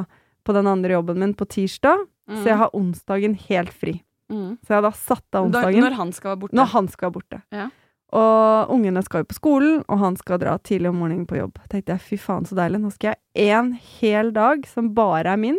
på 0.45 0.53
den 0.53 0.67
andre 0.69 0.93
jobben 0.99 1.17
min 1.23 1.33
på 1.37 1.47
tirsdag, 1.49 2.05
Mm. 2.25 2.39
så 2.41 2.47
jeg 2.49 2.57
har 2.57 2.71
onsdagen 2.73 3.33
helt 3.37 3.69
fri. 3.69 3.91
Mm. 4.33 4.55
Så 4.65 4.71
jeg 4.73 4.75
har 4.79 4.81
da 4.81 4.89
satt 4.97 5.35
av 5.37 5.51
Da, 5.53 5.59
onsdagen 5.61 5.83
når 5.85 5.93
han 5.93 6.11
skal 6.11 6.31
være 6.31 6.39
borte. 6.41 6.55
når 6.57 6.65
han 6.71 6.87
skal 6.89 7.05
være 7.11 7.13
borte. 7.19 7.41
Ja. 7.53 7.67
Og 8.13 8.71
ungene 8.71 9.01
skal 9.03 9.23
jo 9.23 9.29
på 9.31 9.37
skolen, 9.39 9.79
og 9.89 9.99
han 9.99 10.17
skal 10.19 10.39
dra 10.41 10.55
tidlig 10.61 10.91
om 10.91 10.99
morgenen 11.01 11.25
på 11.27 11.39
jobb. 11.39 11.59
tenkte 11.69 11.95
jeg, 11.95 12.03
fy 12.05 12.17
faen 12.21 12.45
så 12.45 12.57
deilig. 12.57 12.81
Nå 12.83 12.91
skal 12.93 13.15
jeg 13.15 13.49
en 13.55 13.73
hel 13.99 14.31
dag 14.35 14.67
som 14.69 14.93
bare 14.95 15.33
er 15.33 15.41
min, 15.41 15.57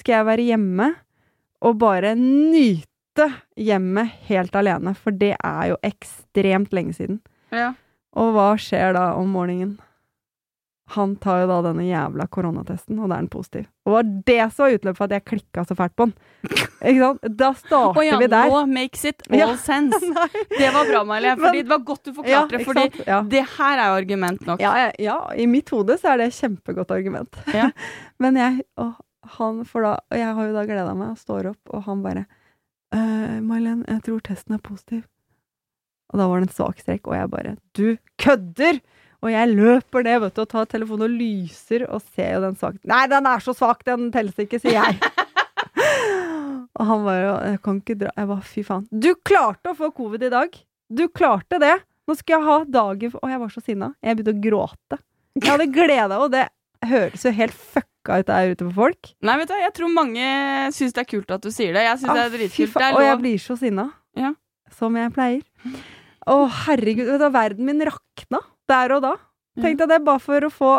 skal 0.00 0.18
jeg 0.18 0.28
være 0.28 0.46
hjemme 0.48 0.90
og 1.64 1.78
bare 1.80 2.14
nyte 2.18 3.30
hjemmet 3.56 4.12
helt 4.28 4.56
alene. 4.56 4.94
For 4.96 5.14
det 5.14 5.34
er 5.36 5.72
jo 5.72 5.80
ekstremt 5.86 6.72
lenge 6.76 6.96
siden. 6.96 7.20
Ja. 7.54 7.72
Og 8.16 8.32
hva 8.32 8.54
skjer 8.60 8.96
da 8.96 9.10
om 9.20 9.32
morgenen? 9.36 9.76
Han 10.94 11.16
tar 11.18 11.40
jo 11.40 11.46
da 11.50 11.54
denne 11.66 11.82
jævla 11.82 12.28
koronatesten, 12.30 12.98
og 13.02 13.08
da 13.10 13.16
er 13.16 13.24
den 13.24 13.28
positiv. 13.32 13.64
Og 13.86 13.90
det 13.90 13.96
var 13.96 14.10
det 14.28 14.52
som 14.54 14.62
var 14.64 14.74
utløpet 14.76 14.96
for 15.00 15.04
at 15.08 15.14
jeg 15.16 15.24
klikka 15.26 15.64
så 15.66 15.74
fælt 15.74 15.94
på 15.98 16.04
han. 16.06 16.12
Ikke 16.86 17.00
sant? 17.00 17.24
Da 17.40 17.48
starter 17.58 17.98
oh, 17.98 18.06
ja, 18.06 18.18
vi 18.20 18.28
der. 18.30 18.52
nå 18.52 18.60
makes 18.70 19.02
it 19.10 19.24
all 19.30 19.38
Ja. 19.40 19.48
sense. 19.58 19.98
Det 20.60 20.68
var 20.76 20.86
bra. 20.92 21.00
Men- 21.08 21.40
Fordi 21.42 21.62
det 21.62 21.68
var 21.72 21.82
godt 21.88 22.04
du 22.04 22.12
forklarte 22.14 22.54
det. 22.54 22.60
ikke 22.60 22.68
Fordi 22.70 23.02
ja. 23.06 23.18
det 23.22 23.42
her 23.56 23.78
er 23.82 23.88
jo 23.90 23.96
argument 24.04 24.46
nok. 24.46 24.60
Ja, 24.62 24.76
ja, 24.84 24.92
ja, 25.02 25.16
i 25.34 25.46
mitt 25.50 25.68
hode 25.74 25.98
så 25.98 26.12
er 26.12 26.18
det 26.22 26.28
et 26.30 26.38
kjempegodt 26.38 26.90
argument. 26.94 27.34
Ja. 27.52 27.70
Men 28.22 28.36
jeg 28.36 28.62
og 28.78 28.94
han 29.40 29.64
for 29.66 29.82
da, 29.82 29.96
og 30.12 30.18
jeg 30.22 30.34
har 30.38 30.46
jo 30.46 30.54
da 30.54 30.64
gleda 30.70 30.94
meg 30.94 31.10
og 31.16 31.18
står 31.18 31.50
opp, 31.50 31.74
og 31.74 31.82
han 31.88 32.02
bare 32.06 32.26
«Eh, 32.94 33.40
'May-Len, 33.42 33.82
jeg 33.90 34.02
tror 34.06 34.20
testen 34.22 34.54
er 34.54 34.62
positiv'. 34.62 35.02
Og 36.14 36.20
da 36.20 36.28
var 36.30 36.38
det 36.38 36.46
en 36.46 36.54
svak 36.54 36.78
strekk, 36.78 37.08
og 37.10 37.16
jeg 37.18 37.30
bare 37.32 37.56
'Du 37.74 37.96
kødder!' 38.22 38.78
Og 39.24 39.30
jeg 39.32 39.48
løper 39.54 40.04
ned 40.04 40.20
vet 40.26 40.34
du, 40.36 40.42
og 40.44 40.48
tar 40.52 40.66
telefonen 40.70 41.06
og 41.08 41.14
lyser 41.16 41.86
og 41.88 42.02
ser 42.14 42.34
jo 42.36 42.42
den 42.44 42.56
svak 42.60 42.76
Nei, 42.84 43.06
den 43.10 43.26
er 43.26 43.40
så 43.42 43.54
svak, 43.56 43.84
den 43.88 44.10
telles 44.14 44.36
ikke, 44.42 44.60
sier 44.62 44.76
jeg. 44.76 44.98
og 46.78 46.84
han 46.90 47.04
bare 47.06 47.32
'Jeg 47.50 47.60
kan 47.64 47.80
ikke 47.80 47.96
dra'. 48.02 48.12
Jeg 48.16 48.28
bare 48.28 48.44
'fy 48.44 48.62
faen'. 48.66 48.86
Du 48.92 49.14
klarte 49.24 49.72
å 49.72 49.76
få 49.78 49.90
covid 49.94 50.22
i 50.28 50.32
dag! 50.32 50.50
Du 50.92 51.08
klarte 51.08 51.58
det! 51.58 51.74
Nå 52.06 52.14
skal 52.14 52.36
jeg 52.38 52.46
ha 52.46 52.56
dagen 52.70 53.12
Og 53.18 53.28
jeg 53.30 53.40
var 53.40 53.48
så 53.50 53.60
sinna. 53.64 53.88
Jeg 54.04 54.16
begynte 54.16 54.34
å 54.36 54.42
gråte. 54.44 54.98
Jeg 55.36 55.50
hadde 55.50 55.66
gleda, 55.74 56.18
og 56.22 56.30
det 56.32 56.48
høres 56.86 57.24
jo 57.26 57.32
helt 57.34 57.52
fucka 57.56 58.20
ut 58.20 58.26
der 58.28 58.52
ute 58.54 58.64
på 58.68 58.74
folk. 58.76 59.10
Nei, 59.26 59.36
vet 59.40 59.48
du, 59.50 59.54
jeg 59.58 59.72
tror 59.74 59.90
mange 59.92 60.26
syns 60.72 60.94
det 60.94 61.02
er 61.02 61.10
kult 61.10 61.30
at 61.34 61.42
du 61.42 61.50
sier 61.50 61.72
det. 61.74 61.82
Jeg 61.82 61.98
syns 61.98 62.12
det 62.14 62.20
Ah, 62.22 62.26
er 62.26 62.30
fy 62.30 62.38
dritkult. 62.38 62.72
faen, 62.72 62.80
Det 62.80 62.86
er 62.86 62.94
Og 62.96 63.02
jeg 63.02 63.18
blir 63.24 63.38
så 63.42 63.56
sinna. 63.58 63.86
Ja. 64.16 64.34
Som 64.70 64.96
jeg 64.96 65.12
pleier. 65.12 65.42
Å, 66.26 66.36
herregud. 66.66 67.06
Vet 67.10 67.20
du, 67.20 67.28
verden 67.30 67.64
min 67.66 67.80
rakna 67.82 68.40
der 68.70 68.96
og 68.96 69.02
da. 69.06 69.14
Tenk 69.62 69.80
deg 69.80 69.88
det, 69.94 70.04
bare 70.04 70.20
for 70.20 70.46
å 70.46 70.52
få 70.52 70.72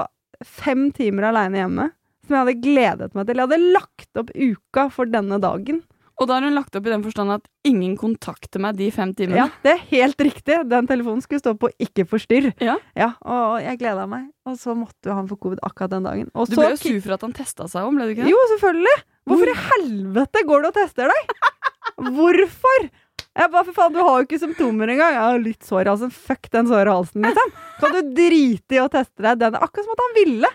fem 0.45 0.89
timer 0.93 1.31
aleine 1.31 1.63
hjemme. 1.63 1.91
Som 2.27 2.35
jeg 2.35 2.43
hadde 2.43 2.61
gledet 2.63 3.13
meg 3.15 3.27
til. 3.27 3.39
Jeg 3.39 3.47
hadde 3.47 3.73
lagt 3.73 4.19
opp 4.21 4.33
uka 4.35 4.89
for 4.93 5.09
denne 5.09 5.39
dagen. 5.41 5.81
Og 6.17 6.25
da 6.25 6.39
har 6.39 6.47
hun 6.47 6.55
lagt 6.57 6.73
opp 6.75 6.87
i 6.87 6.89
den 6.89 7.03
forstand 7.05 7.29
at 7.35 7.43
ingen 7.67 7.93
kontakter 7.99 8.61
meg 8.61 8.77
de 8.79 8.87
fem 8.93 9.11
timene. 9.17 9.37
Ja, 9.37 9.45
det 9.61 9.73
er 9.75 9.83
helt 9.91 10.23
riktig. 10.25 10.57
Den 10.69 10.89
telefonen 10.89 11.21
skulle 11.21 11.43
stå 11.43 11.53
på 11.61 11.69
'ikke 11.77 12.07
forstyrr'. 12.09 12.55
Ja. 12.59 12.77
ja 12.97 13.11
og 13.21 13.61
jeg 13.61 13.77
gleda 13.77 14.07
meg. 14.09 14.31
Og 14.49 14.57
så 14.57 14.73
måtte 14.73 15.11
jo 15.11 15.13
han 15.13 15.29
få 15.29 15.37
covid 15.37 15.61
akkurat 15.61 15.93
den 15.93 16.09
dagen. 16.09 16.31
Og 16.33 16.49
Du 16.49 16.55
så 16.55 16.63
ble 16.63 16.71
jo 16.73 16.81
sur 16.81 17.01
for 17.05 17.13
at 17.13 17.21
han 17.21 17.33
testa 17.37 17.67
seg 17.69 17.85
om, 17.85 17.95
ble 17.95 18.09
du 18.09 18.15
ikke 18.15 18.25
det? 18.25 18.33
Jo, 18.33 18.39
selvfølgelig! 18.55 18.97
Hvorfor 19.27 19.51
i 19.51 19.57
helvete 19.69 20.43
går 20.47 20.61
du 20.61 20.67
og 20.67 20.73
tester 20.73 21.13
deg? 21.13 21.35
Hvorfor? 22.17 22.89
Jeg 23.37 23.51
bare, 23.53 23.65
for 23.67 23.73
faen, 23.77 23.93
Du 23.93 23.99
har 24.01 24.15
jo 24.21 24.25
ikke 24.27 24.39
symptomer 24.41 24.89
engang. 24.93 25.13
Jeg 25.13 25.21
har 25.29 25.41
litt 25.43 25.65
sår 25.67 25.85
i 25.85 25.91
halsen. 25.91 26.13
Fuck 26.13 26.49
den 26.53 26.69
såre 26.71 26.89
halsen, 26.93 27.21
liksom. 27.27 27.51
Kan 27.81 27.93
du 27.93 28.13
drite 28.17 28.77
i 28.77 28.81
å 28.81 28.87
teste 28.89 29.21
deg? 29.25 29.37
Den 29.43 29.57
er 29.59 29.65
akkurat 29.67 29.85
som 29.85 29.93
at 29.97 30.05
han 30.07 30.15
ville. 30.17 30.53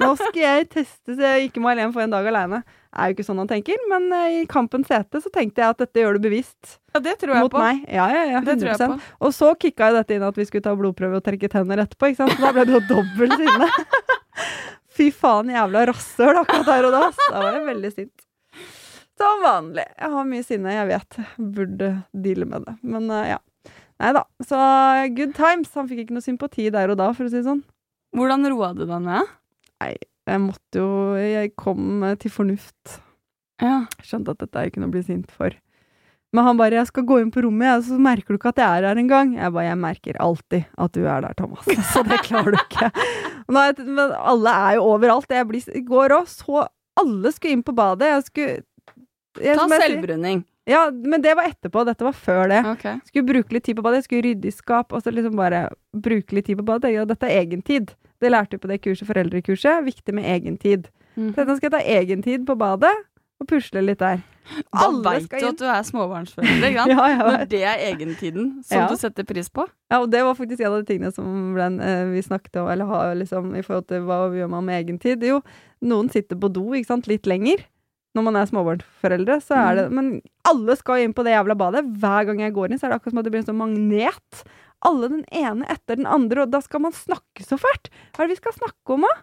Nå 0.00 0.08
skal 0.16 0.38
jeg 0.40 0.68
teste 0.72 1.12
så 1.14 1.20
jeg 1.34 1.50
ikke 1.50 1.60
må 1.60 1.68
alene 1.70 1.92
få 1.94 2.00
en 2.02 2.10
dag 2.14 2.26
aleine. 2.26 2.62
Er 2.92 3.10
jo 3.10 3.14
ikke 3.16 3.26
sånn 3.26 3.38
han 3.42 3.48
tenker, 3.50 3.76
men 3.88 4.06
eh, 4.16 4.38
i 4.42 4.46
Kampens 4.50 4.88
hete 4.92 5.20
så 5.22 5.30
tenkte 5.32 5.62
jeg 5.62 5.74
at 5.74 5.78
dette 5.84 6.00
gjør 6.02 6.16
du 6.18 6.24
bevisst. 6.26 6.78
Ja, 6.96 7.00
det 7.04 7.14
tror 7.20 7.34
jeg 7.36 7.44
Mot 7.46 7.52
på. 7.54 7.60
meg. 7.62 7.84
Ja, 7.88 8.06
ja, 8.12 8.24
ja, 8.34 8.40
Det 8.44 8.56
tror 8.60 8.72
jeg 8.72 8.80
100%. 8.80 8.96
på. 8.96 9.26
Og 9.28 9.34
så 9.36 9.52
kicka 9.60 9.90
jo 9.92 9.98
dette 10.00 10.16
inn 10.16 10.24
at 10.26 10.40
vi 10.40 10.46
skulle 10.48 10.64
ta 10.66 10.74
blodprøve 10.76 11.20
og 11.20 11.24
trekke 11.24 11.48
tenner 11.52 11.84
etterpå. 11.84 12.10
Ikke 12.12 12.20
sant? 12.24 12.34
Så 12.36 12.44
da 12.44 12.52
ble 12.56 12.66
det 12.68 12.74
jo 12.78 12.82
dobbelt 12.90 13.36
sinne. 13.38 13.68
Fy 14.96 15.08
faen, 15.16 15.52
jævla 15.54 15.86
rasshøl 15.92 16.42
akkurat 16.42 16.68
der 16.68 16.88
og 16.90 16.96
da. 16.98 17.04
Da 17.30 17.38
var 17.46 17.56
jeg 17.60 17.64
veldig 17.70 17.92
sint. 17.94 18.26
Som 19.22 19.44
vanlig. 19.44 19.86
Jeg 19.98 20.12
har 20.16 20.28
mye 20.28 20.46
sinne, 20.46 20.74
jeg 20.74 20.88
vet. 20.90 21.18
Burde 21.38 21.90
deale 22.24 22.48
med 22.48 22.66
det. 22.66 22.76
Men 22.82 23.06
uh, 23.12 23.22
ja. 23.36 23.38
Nei 24.02 24.10
da. 24.16 24.24
Så 24.42 24.58
good 25.14 25.36
times. 25.38 25.70
Han 25.78 25.88
fikk 25.90 26.04
ikke 26.04 26.16
noe 26.16 26.24
sympati 26.24 26.66
der 26.74 26.90
og 26.90 26.98
da, 26.98 27.12
for 27.14 27.28
å 27.28 27.30
si 27.30 27.38
det 27.38 27.46
sånn. 27.46 27.62
Hvordan 28.16 28.50
roa 28.50 28.72
du 28.76 28.82
deg 28.84 29.04
ned? 29.04 29.30
Jeg 29.82 30.38
måtte 30.38 30.78
jo 30.78 30.88
Jeg 31.18 31.54
kom 31.58 32.02
eh, 32.06 32.16
til 32.20 32.32
fornuft. 32.34 32.98
Ja. 33.62 33.84
Skjønte 34.02 34.34
at 34.34 34.42
dette 34.42 34.58
er 34.58 34.70
ikke 34.70 34.82
noe 34.82 34.90
å 34.90 34.96
bli 34.96 35.04
sint 35.06 35.30
for. 35.34 35.54
Men 36.32 36.46
han 36.46 36.56
bare 36.56 36.78
'Jeg 36.78 36.88
skal 36.88 37.04
gå 37.04 37.18
inn 37.20 37.30
på 37.30 37.42
rommet, 37.44 37.68
jeg, 37.68 37.82
så 37.90 37.98
merker 38.00 38.32
du 38.32 38.38
ikke 38.38 38.54
at 38.54 38.60
jeg 38.62 38.78
er 38.78 38.86
her 38.88 38.96
engang'. 38.96 39.34
Jeg 39.36 39.52
bare 39.52 39.68
'Jeg 39.68 39.78
merker 39.78 40.16
alltid 40.16 40.64
at 40.78 40.92
du 40.92 41.04
er 41.04 41.20
der, 41.20 41.34
Thomas'. 41.36 41.68
Så 41.92 42.02
det 42.08 42.22
klarer 42.24 42.56
du 42.56 42.58
ikke. 42.58 42.88
Nå 43.52 43.60
er 43.60 43.74
Men 43.84 44.12
alle 44.16 44.50
er 44.50 44.74
jo 44.80 44.86
overalt. 44.96 45.28
Jeg 45.28 45.46
blir, 45.46 45.62
I 45.76 45.84
går 45.84 46.16
òg 46.16 46.26
så 46.26 46.66
Alle 46.96 47.32
skulle 47.32 47.52
inn 47.52 47.62
på 47.64 47.72
badet. 47.72 48.08
Jeg 48.08 48.22
skulle 48.24 48.62
jeg, 49.40 49.56
Ta 49.56 49.68
selvbruning. 49.68 50.44
Ja, 50.68 50.90
men 50.92 51.22
det 51.24 51.32
var 51.34 51.48
etterpå. 51.50 51.84
Dette 51.88 52.04
var 52.06 52.12
før 52.14 52.48
det. 52.52 52.60
Okay. 52.76 52.98
Skulle 53.08 53.26
bruke 53.26 53.52
litt 53.56 53.64
tid 53.66 53.76
på 53.76 53.82
badet. 53.82 54.02
Jeg 54.02 54.04
skulle 54.10 54.26
rydde 54.28 54.46
i 54.46 54.54
skap, 54.54 54.92
og 54.92 55.02
så 55.02 55.10
liksom 55.10 55.34
bare 55.36 55.64
bruke 55.94 56.32
litt 56.36 56.46
tid 56.46 56.58
på 56.60 56.66
badet. 56.68 56.92
Og 57.02 57.08
dette 57.10 57.26
er 57.26 57.40
egentid. 57.42 57.94
Det 58.22 58.30
lærte 58.30 58.54
vi 58.54 58.62
på 58.62 58.68
det 58.70 58.80
kurset, 58.84 59.08
foreldrekurset. 59.08 59.82
Viktig 59.88 60.14
med 60.14 60.24
egentid. 60.30 60.86
Mhm. 61.16 61.32
Så 61.34 61.44
nå 61.48 61.56
skal 61.58 61.70
jeg 61.70 61.72
ta 61.72 61.82
egentid 61.98 62.46
på 62.46 62.54
badet, 62.56 62.92
og 63.42 63.48
pusle 63.50 63.82
litt 63.82 63.98
der. 63.98 64.20
Da 64.72 64.86
veit 65.02 65.26
du 65.30 65.46
at 65.48 65.58
du 65.58 65.64
er 65.66 65.82
småbarnsforelder, 65.86 66.68
ikke 66.70 66.78
sant? 66.86 66.92
Ja, 66.94 67.26
Når 67.26 67.44
det 67.50 67.60
er 67.66 67.82
egentiden 67.90 68.62
som 68.64 68.78
Ja. 68.78 68.86
du 68.88 68.96
setter 68.96 69.24
pris 69.26 69.48
på. 69.50 69.66
Ja, 69.90 69.98
og 70.00 70.10
det 70.10 70.22
var 70.22 70.34
faktisk 70.38 70.60
en 70.62 70.72
av 70.72 70.84
de 70.84 70.86
tingene 70.94 71.12
som 71.14 71.52
ble, 71.54 71.66
eh, 71.82 72.04
vi 72.10 72.22
snakket 72.22 72.56
om, 72.62 72.68
eller 72.70 72.84
har 72.86 73.14
liksom, 73.18 73.50
i 73.58 73.62
forhold 73.62 73.86
til 73.88 74.00
hva 74.06 74.30
vi 74.30 74.38
gjør 74.40 74.50
man 74.50 74.64
med 74.64 74.78
egentid. 74.86 75.22
Jo, 75.26 75.42
noen 75.82 76.08
sitter 76.10 76.36
på 76.38 76.50
do, 76.52 76.68
ikke 76.74 76.86
sant, 76.86 77.06
litt 77.10 77.26
lenger. 77.26 77.66
Når 78.12 78.26
man 78.26 78.36
er 78.36 78.48
småbarnsforeldre, 78.50 79.38
så 79.40 79.56
er 79.56 79.78
det 79.78 79.84
Men 79.96 80.10
alle 80.48 80.76
skal 80.76 81.04
inn 81.04 81.14
på 81.16 81.24
det 81.24 81.32
jævla 81.32 81.56
badet. 81.56 81.84
Hver 82.02 82.26
gang 82.28 82.42
jeg 82.44 82.54
går 82.56 82.70
inn, 82.72 82.80
så 82.80 82.86
er 82.86 82.92
det 82.92 83.00
akkurat 83.00 83.14
som 83.14 83.22
at 83.22 83.28
det 83.28 83.32
blir 83.32 83.42
en 83.44 83.48
sånn 83.48 83.60
magnet. 83.60 84.42
Alle 84.84 85.08
den 85.12 85.24
ene 85.30 85.68
etter 85.72 86.00
den 86.00 86.08
andre, 86.10 86.44
og 86.44 86.52
da 86.52 86.60
skal 86.64 86.82
man 86.84 86.96
snakke 86.96 87.46
så 87.46 87.56
fælt. 87.60 87.88
Hva 88.12 88.24
er 88.24 88.28
det 88.28 88.36
vi 88.36 88.42
skal 88.42 88.58
snakke 88.58 88.96
om, 88.96 89.06
da? 89.06 89.14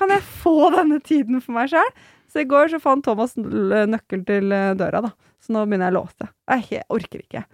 Kan 0.00 0.14
jeg 0.14 0.24
få 0.40 0.56
denne 0.78 1.00
tiden 1.04 1.42
for 1.44 1.56
meg 1.58 1.72
sjøl? 1.72 1.92
Så 2.30 2.44
i 2.44 2.48
går 2.48 2.70
så 2.70 2.78
fant 2.78 3.02
Thomas 3.04 3.34
nøkkel 3.36 4.22
til 4.28 4.54
eh, 4.54 4.72
døra, 4.78 5.02
da. 5.08 5.12
Så 5.42 5.54
nå 5.54 5.64
begynner 5.66 5.88
jeg 5.88 5.96
å 5.96 6.00
låse. 6.02 6.28
Jeg 6.52 6.84
orker 6.92 7.22
ikke. 7.24 7.44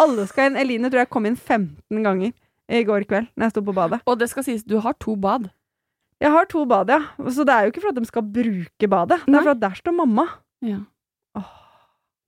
Alle 0.00 0.24
skal 0.30 0.50
inn. 0.50 0.60
Eline 0.62 0.88
tror 0.88 1.02
jeg 1.02 1.10
kom 1.12 1.26
inn 1.28 1.36
15 1.36 2.06
ganger 2.06 2.32
i 2.72 2.84
går 2.88 3.04
kveld 3.10 3.28
når 3.34 3.48
jeg 3.48 3.54
sto 3.56 3.64
på 3.66 3.74
badet. 3.76 3.98
Og 4.08 4.18
det 4.20 4.30
skal 4.30 4.46
sies, 4.46 4.62
du 4.64 4.78
har 4.80 4.96
to 5.02 5.16
bad. 5.20 5.50
Jeg 6.22 6.30
har 6.36 6.48
to 6.50 6.64
bad, 6.70 6.92
ja. 6.92 7.00
Så 7.34 7.46
det 7.48 7.54
er 7.54 7.66
jo 7.66 7.72
ikke 7.74 7.82
for 7.82 7.92
at 7.92 7.98
de 7.98 8.06
skal 8.08 8.26
bruke 8.38 8.88
badet. 8.90 9.20
Det 9.26 9.34
er 9.34 9.42
for 9.42 9.54
at 9.56 9.62
der 9.64 9.78
står 9.80 9.96
mamma. 9.98 10.28
Ja. 10.62 10.80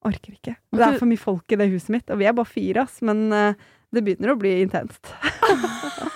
Orker 0.05 0.35
ikke. 0.35 0.57
Det 0.75 0.85
er 0.85 0.99
for 1.01 1.09
mye 1.09 1.21
folk 1.21 1.55
i 1.55 1.57
det 1.57 1.71
huset 1.73 1.95
mitt, 1.95 2.11
og 2.13 2.19
vi 2.21 2.27
er 2.29 2.35
bare 2.37 2.51
fire, 2.51 2.83
ass. 2.85 2.99
Men 3.07 3.25
eh, 3.33 3.63
det 3.95 4.03
begynner 4.05 4.35
å 4.35 4.41
bli 4.41 4.59
intenst. 4.67 5.15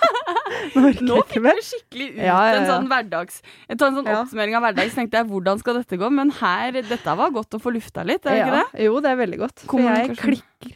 Nå 0.75 0.91
Nå 1.05 1.19
fikk 1.29 1.45
du 1.45 1.61
skikkelig 1.65 2.07
ut 2.13 2.19
Ja, 2.21 2.37
ja, 2.49 2.57
en 2.59 2.67
sånn 2.67 2.87
hverdags 2.89 3.39
Jeg 3.69 3.79
tar 3.79 3.91
en 3.91 3.97
sånn 3.99 4.09
oppsummering 4.11 4.57
av 4.57 4.65
hverdags. 4.65 4.95
tenkte 4.97 5.21
jeg 5.21 5.29
hvordan 5.29 5.61
skal 5.61 5.79
dette 5.79 5.99
gå? 5.99 6.09
Men 6.13 6.33
her, 6.39 6.79
dette 6.89 7.15
var 7.21 7.33
godt 7.35 7.57
å 7.57 7.61
få 7.61 7.73
lufta 7.75 8.05
litt, 8.07 8.25
er 8.25 8.35
det 8.35 8.43
ikke 8.43 8.59
det? 8.59 8.85
Jo, 8.87 8.99
det 9.03 9.13
er 9.13 9.19
veldig 9.23 9.41
godt. 9.45 9.65
For 9.69 9.85
jeg 9.85 10.17
klikker. 10.19 10.75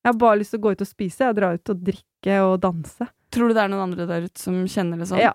Jeg 0.00 0.08
har 0.08 0.16
bare 0.16 0.40
lyst 0.40 0.54
til 0.54 0.62
å 0.62 0.64
gå 0.64 0.72
ut 0.72 0.82
og 0.84 0.88
spise. 0.88 1.26
Jeg 1.28 1.36
drar 1.36 1.58
ut 1.58 1.72
og 1.74 1.80
drikke 1.84 2.36
og 2.46 2.54
danse. 2.62 3.08
Tror 3.30 3.50
du 3.50 3.56
det 3.58 3.64
er 3.66 3.72
noen 3.72 3.84
andre 3.90 4.06
der 4.08 4.24
ute 4.30 4.40
som 4.40 4.56
kjenner 4.70 5.02
det 5.02 5.10
sånn? 5.10 5.20
Ja. 5.20 5.34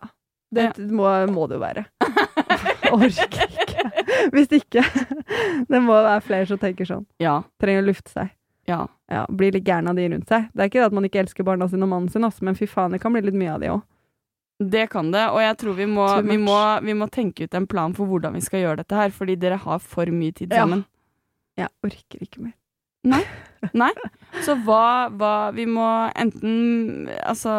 Det 0.55 0.87
må, 0.91 1.05
må 1.35 1.45
det 1.51 1.57
jo 1.59 1.61
være. 1.63 1.85
Orker 2.95 3.45
ikke. 3.45 3.85
Hvis 4.33 4.51
ikke. 4.55 4.83
Det 5.71 5.81
må 5.83 5.95
være 5.95 6.21
flere 6.25 6.47
som 6.49 6.59
tenker 6.61 6.87
sånn. 6.89 7.05
Ja. 7.21 7.39
Trenger 7.61 7.83
å 7.85 7.89
lufte 7.91 8.11
seg. 8.13 8.33
ja. 8.71 8.85
Ja, 9.05 9.27
Blir 9.29 9.51
litt 9.53 9.67
gæren 9.67 9.85
av 9.91 9.93
de 9.99 10.07
rundt 10.09 10.31
seg. 10.31 10.47
Det 10.49 10.63
er 10.63 10.69
ikke 10.71 10.79
det 10.81 10.85
at 10.87 10.93
man 10.97 11.05
ikke 11.05 11.19
elsker 11.21 11.45
barna 11.45 11.67
sine 11.69 11.85
og 11.85 11.91
mannen 11.91 12.09
sin, 12.09 12.23
også, 12.25 12.41
men 12.47 12.55
fy 12.57 12.65
faen, 12.65 12.95
det 12.95 12.97
kan 13.03 13.13
bli 13.13 13.21
litt 13.21 13.35
mye 13.37 13.51
av 13.53 13.59
de 13.61 13.67
òg. 13.69 13.83
Det 14.73 14.85
kan 14.89 15.11
det, 15.13 15.27
og 15.29 15.37
jeg 15.43 15.57
tror 15.61 15.75
vi 15.77 15.85
må, 15.91 16.05
vi, 16.25 16.37
må, 16.41 16.55
vi 16.81 16.95
må 16.97 17.05
tenke 17.13 17.45
ut 17.45 17.53
en 17.59 17.67
plan 17.69 17.93
for 17.93 18.09
hvordan 18.09 18.33
vi 18.33 18.41
skal 18.41 18.63
gjøre 18.63 18.79
dette 18.81 18.97
her, 18.97 19.13
fordi 19.13 19.35
dere 19.37 19.59
har 19.61 19.77
for 19.83 20.09
mye 20.09 20.33
tid 20.33 20.55
Ja. 20.55 20.63
sammen. 20.63 20.81
Jeg 21.59 21.69
orker 21.85 22.23
ikke 22.25 22.41
mer. 22.47 22.55
Nei? 23.73 23.93
Så 24.45 24.55
hva, 24.65 25.07
hva 25.15 25.49
Vi 25.55 25.65
må 25.69 25.85
enten 26.17 27.07
Altså 27.23 27.51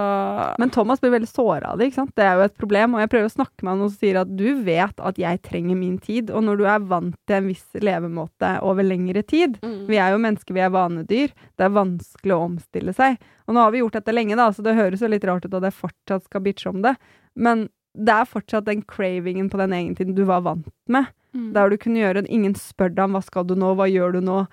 Men 0.61 0.73
Thomas 0.75 1.01
blir 1.03 1.15
veldig 1.15 1.29
såra 1.31 1.73
av 1.73 1.81
det, 1.81 1.89
ikke 1.89 2.03
sant. 2.03 2.13
Det 2.19 2.27
er 2.27 2.37
jo 2.39 2.47
et 2.47 2.57
problem, 2.59 2.95
og 2.95 3.03
jeg 3.03 3.11
prøver 3.13 3.31
å 3.31 3.35
snakke 3.35 3.65
med 3.65 3.73
han 3.73 3.85
og 3.87 3.95
sier 3.95 4.21
at 4.21 4.33
du 4.39 4.47
vet 4.67 5.03
at 5.11 5.21
jeg 5.21 5.43
trenger 5.47 5.79
min 5.79 5.97
tid, 6.03 6.31
og 6.31 6.45
når 6.47 6.61
du 6.61 6.67
er 6.71 6.85
vant 6.91 7.17
til 7.27 7.39
en 7.39 7.49
viss 7.51 7.65
levemåte 7.83 8.53
over 8.67 8.87
lengre 8.87 9.25
tid 9.27 9.59
Vi 9.63 9.99
er 9.99 10.15
jo 10.15 10.23
mennesker, 10.23 10.55
vi 10.57 10.65
er 10.65 10.75
vanedyr. 10.75 11.33
Det 11.57 11.67
er 11.67 11.75
vanskelig 11.75 12.37
å 12.37 12.45
omstille 12.45 12.95
seg. 12.97 13.17
Og 13.47 13.57
nå 13.57 13.63
har 13.63 13.73
vi 13.75 13.83
gjort 13.83 13.99
dette 13.99 14.15
lenge, 14.15 14.39
da, 14.39 14.51
så 14.53 14.65
det 14.65 14.77
høres 14.79 15.03
jo 15.03 15.11
litt 15.11 15.27
rart 15.27 15.47
ut 15.47 15.55
at 15.55 15.69
jeg 15.69 15.81
fortsatt 15.81 16.27
skal 16.29 16.45
bitche 16.45 16.71
om 16.71 16.83
det, 16.85 16.97
men 17.35 17.69
det 17.97 18.13
er 18.13 18.29
fortsatt 18.29 18.67
den 18.67 18.83
cravingen 18.85 19.49
på 19.49 19.61
den 19.61 19.73
egentiden 19.73 20.17
du 20.17 20.27
var 20.29 20.43
vant 20.45 20.69
med. 20.93 21.09
Mm. 21.37 21.51
Der 21.53 21.73
du 21.73 21.77
kunne 21.81 22.01
gjøre 22.01 22.25
Ingen 22.33 22.55
spør 22.57 22.93
deg 22.93 23.05
om 23.09 23.17
hva 23.17 23.23
skal 23.25 23.47
du 23.49 23.55
nå, 23.59 23.75
hva 23.77 23.89
gjør 23.89 24.17
du 24.17 24.21
nå? 24.25 24.45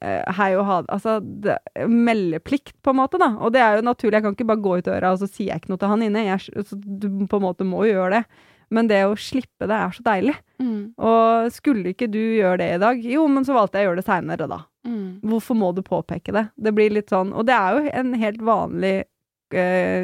Eh, 0.00 0.22
hei 0.38 0.52
og 0.56 0.64
ha 0.68 0.78
det 0.82 0.94
Altså 0.94 1.18
det, 1.20 1.58
meldeplikt, 1.88 2.76
på 2.82 2.94
en 2.94 3.00
måte, 3.02 3.20
da. 3.20 3.32
Og 3.40 3.52
det 3.54 3.62
er 3.64 3.78
jo 3.78 3.86
naturlig, 3.86 4.16
jeg 4.18 4.26
kan 4.26 4.36
ikke 4.36 4.48
bare 4.52 4.64
gå 4.64 4.78
ut 4.78 4.88
døra 4.88 5.12
og 5.12 5.20
så 5.22 5.28
sier 5.28 5.52
jeg 5.52 5.62
ikke 5.62 5.74
noe 5.74 5.82
til 5.82 5.92
han 5.92 6.06
inne. 6.08 6.24
Jeg, 6.30 6.64
så 6.68 6.78
du 6.78 7.08
på 7.28 7.40
en 7.40 7.46
måte 7.46 7.68
må 7.68 7.84
jo 7.86 7.98
gjøre 7.98 8.20
det. 8.20 8.48
Men 8.72 8.88
det 8.88 9.02
å 9.04 9.16
slippe 9.20 9.68
det 9.68 9.76
er 9.76 9.92
så 9.92 10.04
deilig. 10.06 10.34
Mm. 10.62 10.94
Og 10.96 11.52
skulle 11.52 11.92
ikke 11.92 12.08
du 12.08 12.20
gjøre 12.20 12.62
det 12.62 12.68
i 12.72 12.80
dag? 12.80 13.02
Jo, 13.04 13.26
men 13.28 13.44
så 13.44 13.56
valgte 13.56 13.78
jeg 13.78 13.84
å 13.84 13.90
gjøre 13.90 14.00
det 14.00 14.06
seinere, 14.08 14.48
da. 14.48 14.62
Mm. 14.88 15.20
Hvorfor 15.28 15.58
må 15.58 15.74
du 15.76 15.82
påpeke 15.84 16.32
det? 16.34 16.46
Det 16.56 16.72
blir 16.74 16.90
litt 16.90 17.12
sånn 17.12 17.28
Og 17.38 17.44
det 17.46 17.54
er 17.54 17.76
jo 17.76 17.90
en 18.00 18.08
helt 18.18 18.40
vanlig 18.42 18.96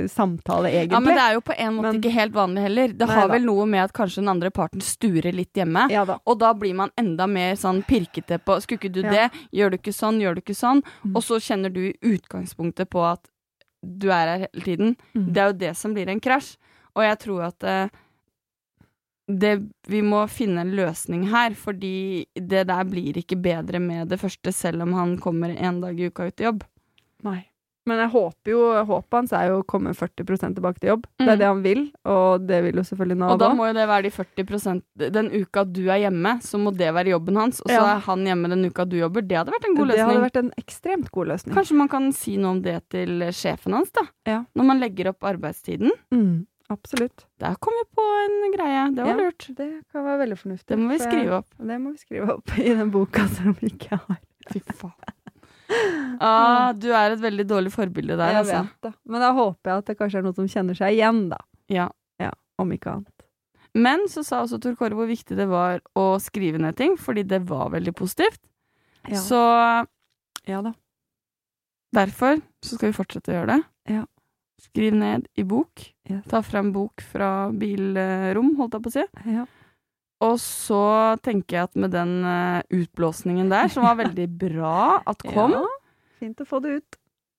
samtale, 0.09 0.69
egentlig. 0.71 0.93
Ja, 0.93 1.01
men 1.01 1.15
det 1.17 1.23
er 1.25 1.35
jo 1.35 1.41
på 1.41 1.55
en 1.57 1.75
måte 1.75 1.93
Men- 1.93 2.01
ikke 2.01 2.13
helt 2.13 2.33
vanlig 2.33 2.63
heller. 2.63 2.89
Det 2.89 3.09
har 3.09 3.15
har 3.15 3.29
da. 3.29 3.35
vel 3.35 3.45
noe 3.45 3.67
med 3.67 3.85
at 3.85 3.93
kanskje 3.93 4.17
den 4.23 4.29
andre 4.29 4.51
parten 4.51 4.81
sturer 4.81 5.33
litt 5.33 5.53
hjemme. 5.55 5.91
Ja 5.91 6.05
da. 6.05 6.19
Og 6.27 6.39
da 6.39 6.53
blir 6.55 6.75
man 6.75 6.91
enda 6.97 7.27
mer 7.27 7.55
sånn 7.55 7.83
pirkete 7.85 8.39
på 8.45 8.61
Skulle 8.61 8.79
ikke 8.79 8.93
du 8.93 9.03
Ja. 9.03 9.11
det? 9.11 9.31
Gjør 9.53 9.71
du 9.71 9.77
ikke 9.79 9.95
sånn? 9.95 10.21
Gjør 10.21 10.35
du 10.35 10.41
ikke 10.41 10.55
sånn? 10.57 10.83
Mm. 11.05 11.17
Og 11.17 11.23
så 11.23 11.41
kjenner 11.41 11.73
du 11.73 11.81
i 11.89 11.95
utgangspunktet 12.03 12.89
på 12.91 13.03
at 13.11 13.21
du 13.83 14.09
er 14.11 14.27
her 14.27 14.49
hele 14.53 14.65
tiden. 14.65 14.97
Mm. 15.15 15.33
Det 15.33 15.37
er 15.39 15.47
jo 15.53 15.59
det 15.59 15.77
som 15.77 15.95
blir 15.95 16.09
en 16.09 16.21
krasj. 16.21 16.57
Og 16.97 17.03
jeg 17.03 17.19
tror 17.19 17.47
at 17.47 17.65
uh, 17.65 17.89
det, 19.29 19.69
vi 19.87 20.01
må 20.01 20.27
finne 20.29 20.61
en 20.61 20.75
løsning 20.75 21.29
her, 21.29 21.51
fordi 21.55 22.27
det 22.35 22.67
der 22.67 22.85
blir 22.85 23.13
ikke 23.15 23.41
bedre 23.41 23.79
med 23.79 24.09
det 24.09 24.19
første, 24.19 24.53
selv 24.53 24.83
om 24.83 24.93
han 24.95 25.19
kommer 25.19 25.51
en 25.57 25.81
dag 25.81 25.99
i 26.01 26.07
uka 26.09 26.27
ut 26.27 26.41
i 26.41 26.45
jobb. 26.45 26.65
Nei. 27.25 27.48
Men 27.89 28.03
jeg 28.03 28.11
håper 28.13 28.53
jo 28.53 28.61
Håpet 28.89 29.17
hans 29.17 29.33
er 29.39 29.49
jo 29.49 29.61
å 29.63 29.67
komme 29.69 29.95
40% 29.97 30.59
tilbake 30.59 30.79
til 30.83 30.91
jobb. 30.93 31.07
Det 31.19 31.25
Mm. 31.27 31.33
er 31.33 31.37
det 31.41 31.47
han 31.49 31.63
vil, 31.65 31.81
og 32.05 32.47
det 32.47 32.59
vil 32.65 32.77
jo 32.81 32.85
selvfølgelig 32.89 33.17
Nav 33.19 33.33
Og 33.33 33.39
da 33.41 33.49
må 33.57 33.67
jo 33.69 33.73
det 33.79 33.87
være 33.89 34.03
de 34.09 34.11
40% 34.11 34.83
Den 35.17 35.31
uka 35.33 35.65
du 35.65 35.83
er 35.89 36.03
hjemme, 36.05 36.35
så 36.45 36.61
må 36.61 36.75
det 36.77 36.93
være 36.95 37.13
jobben 37.15 37.37
hans. 37.41 37.61
Og 37.63 37.69
så 37.73 37.79
Ja. 37.81 37.97
er 37.97 38.01
han 38.01 38.25
hjemme 38.27 38.49
den 38.53 38.65
uka 38.71 38.85
du 38.89 38.97
jobber. 38.99 39.23
Det 39.27 39.37
hadde 39.39 39.53
vært 39.57 39.65
en 39.69 39.75
god 39.75 39.87
løsning. 39.89 40.07
Det 40.09 40.17
hadde 40.17 40.31
vært 40.31 40.43
en 40.45 40.53
ekstremt 40.59 41.11
god 41.11 41.27
løsning. 41.29 41.55
Kanskje 41.55 41.77
man 41.77 41.89
kan 41.89 42.13
si 42.13 42.37
noe 42.37 42.51
om 42.51 42.63
det 42.63 42.89
til 42.91 43.09
sjefen 43.33 43.73
hans, 43.73 43.91
da. 43.91 44.03
Ja. 44.27 44.45
Når 44.55 44.65
man 44.65 44.81
legger 44.81 45.09
opp 45.09 45.21
arbeidstiden. 45.21 45.91
Mm, 46.13 46.47
absolutt. 46.71 47.25
Der 47.41 47.55
kom 47.57 47.73
vi 47.73 47.85
på 47.97 48.05
en 48.25 48.53
greie. 48.53 48.95
Det 48.95 49.05
var 49.05 49.17
Ja. 49.17 49.17
lurt. 49.17 49.47
Det 49.57 49.85
kan 49.93 50.05
være 50.05 50.19
veldig 50.29 50.39
fornuftig. 50.39 50.67
Det 50.67 50.79
må 50.79 50.89
vi 50.91 50.99
skrive 50.99 51.33
opp. 51.39 51.47
Det 51.59 51.81
må 51.81 51.93
vi 51.93 51.99
skrive 51.99 52.29
opp 52.37 52.59
i 52.59 52.75
den 52.75 52.91
boka 52.91 53.27
som 53.29 53.53
vi 53.61 53.69
ikke 53.71 53.99
har. 54.07 54.19
Fy 54.53 54.61
faen. 54.61 54.93
Ah, 56.19 56.73
du 56.75 56.89
er 56.91 57.13
et 57.15 57.21
veldig 57.23 57.45
dårlig 57.47 57.71
forbilde 57.71 58.17
der, 58.17 58.33
jeg 58.33 58.41
altså. 58.41 58.63
vet 58.65 58.89
det. 58.89 58.91
Men 59.07 59.23
da 59.23 59.29
håper 59.37 59.71
jeg 59.71 59.83
at 59.83 59.91
det 59.91 59.95
kanskje 60.01 60.19
er 60.19 60.25
noen 60.27 60.35
som 60.35 60.49
kjenner 60.51 60.79
seg 60.79 60.97
igjen, 60.97 61.21
da. 61.31 61.39
Ja. 61.71 61.87
Om 62.59 62.73
ikke 62.75 62.91
annet. 62.91 63.27
Men 63.79 64.09
så 64.11 64.25
sa 64.27 64.41
også 64.43 64.59
Tor 64.59 64.75
Kåre 64.81 64.97
hvor 64.99 65.07
viktig 65.07 65.37
det 65.39 65.47
var 65.47 65.79
å 65.95 66.07
skrive 66.19 66.59
ned 66.59 66.75
ting, 66.79 66.97
fordi 66.99 67.23
det 67.29 67.45
var 67.47 67.71
veldig 67.71 67.95
positivt. 67.95 68.41
Ja. 69.07 69.21
Så 69.23 69.41
ja 70.49 70.63
da. 70.65 70.73
derfor 71.95 72.41
så 72.65 72.75
skal 72.75 72.91
vi 72.91 72.97
fortsette 72.97 73.31
å 73.31 73.37
gjøre 73.37 73.53
det. 73.53 73.61
Ja. 73.95 74.03
Skriv 74.59 74.97
ned 74.99 75.29
i 75.39 75.45
bok. 75.47 75.85
Yes. 76.11 76.25
Ta 76.33 76.43
frem 76.43 76.73
bok 76.75 77.05
fra 77.13 77.53
bilrom, 77.55 78.57
holdt 78.59 78.75
jeg 78.75 78.87
på 78.89 78.91
å 78.91 78.97
si. 78.97 79.07
Ja. 79.37 79.47
Og 80.25 80.39
så 80.43 80.81
tenker 81.23 81.57
jeg 81.61 81.69
at 81.69 81.77
med 81.79 81.93
den 81.95 82.17
eh, 82.27 82.63
utblåsningen 82.75 83.51
der, 83.53 83.69
som 83.71 83.85
var 83.87 83.99
veldig 84.01 84.27
bra 84.45 85.03
at 85.07 85.23
kom, 85.23 85.55
Ja. 85.55 85.67
Fint 86.19 86.41
å 86.43 86.47
få 86.49 86.59
det 86.65 86.81
ut. 86.81 86.97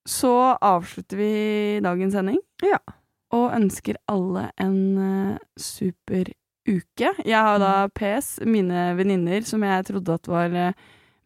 så 0.08 0.56
avslutter 0.64 1.18
vi 1.20 1.32
dagens 1.84 2.14
sending. 2.16 2.38
Ja. 2.64 2.80
Og 3.36 3.52
ønsker 3.54 3.98
alle 4.08 4.46
en 4.58 4.78
eh, 4.98 5.42
super 5.60 6.32
uke. 6.70 7.12
Jeg 7.26 7.36
har 7.36 7.60
da 7.60 7.74
Mm. 7.90 7.92
PS, 8.00 8.40
mine 8.48 8.86
venninner 8.96 9.44
som 9.46 9.62
jeg 9.68 9.86
trodde 9.90 10.16
at 10.16 10.28
var 10.32 10.56
eh, 10.56 10.74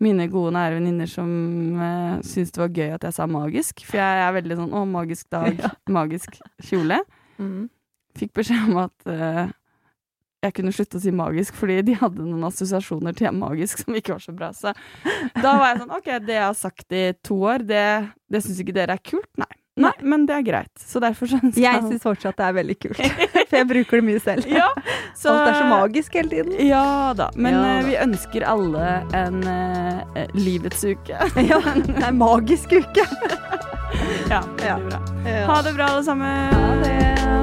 mine 0.03 0.25
gode, 0.27 0.51
nære 0.57 0.79
venninner 0.81 1.07
som 1.07 1.29
uh, 1.79 2.17
syntes 2.25 2.51
det 2.51 2.59
var 2.59 2.73
gøy 2.75 2.89
at 2.97 3.03
jeg 3.07 3.13
sa 3.15 3.27
magisk. 3.29 3.85
For 3.87 4.01
jeg 4.01 4.23
er 4.25 4.33
veldig 4.35 4.57
sånn 4.57 4.73
å, 4.75 4.81
magisk 4.89 5.29
dag, 5.31 5.61
magisk 5.99 6.41
kjole. 6.65 6.97
Mm. 7.39 7.69
Fikk 8.19 8.33
beskjed 8.35 8.65
om 8.67 8.81
at 8.83 9.07
eh, 9.07 9.53
jeg 10.43 10.53
kunne 10.59 10.73
slutte 10.75 10.99
å 10.99 11.03
si 11.03 11.11
magisk, 11.15 11.55
fordi 11.57 11.79
de 11.87 11.95
hadde 11.99 12.21
noen 12.27 12.43
assosiasjoner 12.49 13.15
til 13.17 13.31
magisk 13.35 13.83
som 13.85 13.95
ikke 13.95 14.17
var 14.17 14.23
så 14.27 14.35
bra. 14.35 14.51
Så 14.53 14.73
da 15.39 15.57
var 15.57 15.69
jeg 15.73 15.81
sånn 15.83 15.97
OK, 15.97 16.09
det 16.27 16.35
jeg 16.37 16.45
har 16.49 16.57
sagt 16.59 16.95
i 16.99 17.03
to 17.23 17.39
år, 17.47 17.63
det, 17.67 17.83
det 18.31 18.43
syns 18.45 18.59
ikke 18.63 18.75
dere 18.75 18.97
er 18.99 19.03
kult? 19.03 19.29
Nei. 19.39 19.49
Nei, 19.73 19.89
men 20.05 20.27
det 20.29 20.35
er 20.37 20.43
greit. 20.45 20.69
Så 20.77 20.99
derfor 21.01 21.25
så 21.31 21.39
ønsker 21.41 21.63
Jeg 21.63 21.79
syns 21.81 22.03
fortsatt 22.05 22.35
det 22.37 22.45
er 22.45 22.53
veldig 22.59 22.75
kult, 22.83 22.99
for 23.49 23.55
jeg 23.57 23.65
bruker 23.71 23.97
det 23.97 24.05
mye 24.05 24.19
selv. 24.21 24.45
ja, 24.45 24.67
så, 25.17 25.31
Alt 25.33 25.47
er 25.49 25.57
så 25.57 25.69
magisk 25.71 26.13
hele 26.19 26.29
tiden. 26.29 26.53
Ja 26.67 26.83
da. 27.17 27.31
Men 27.33 27.57
Ja 27.57 27.63
eh, 27.71 27.79
da. 27.79 27.87
vi 27.87 27.95
ønsker 28.03 28.45
alle 28.51 28.91
en 29.17 29.39
eh, 29.49 30.27
livets 30.37 30.85
uke. 30.85 31.17
Ja, 31.49 31.57
en 32.05 32.19
magisk 32.21 32.69
uke. 32.77 33.07
ja, 34.29 34.43
Ja. 34.61 34.77
veldig 34.77 34.91
bra. 34.91 35.01
Ha 35.49 35.57
det 35.65 35.73
bra, 35.79 35.89
alle 35.95 36.05
sammen. 36.05 36.53
Ha 36.53 36.75
det. 36.85 37.42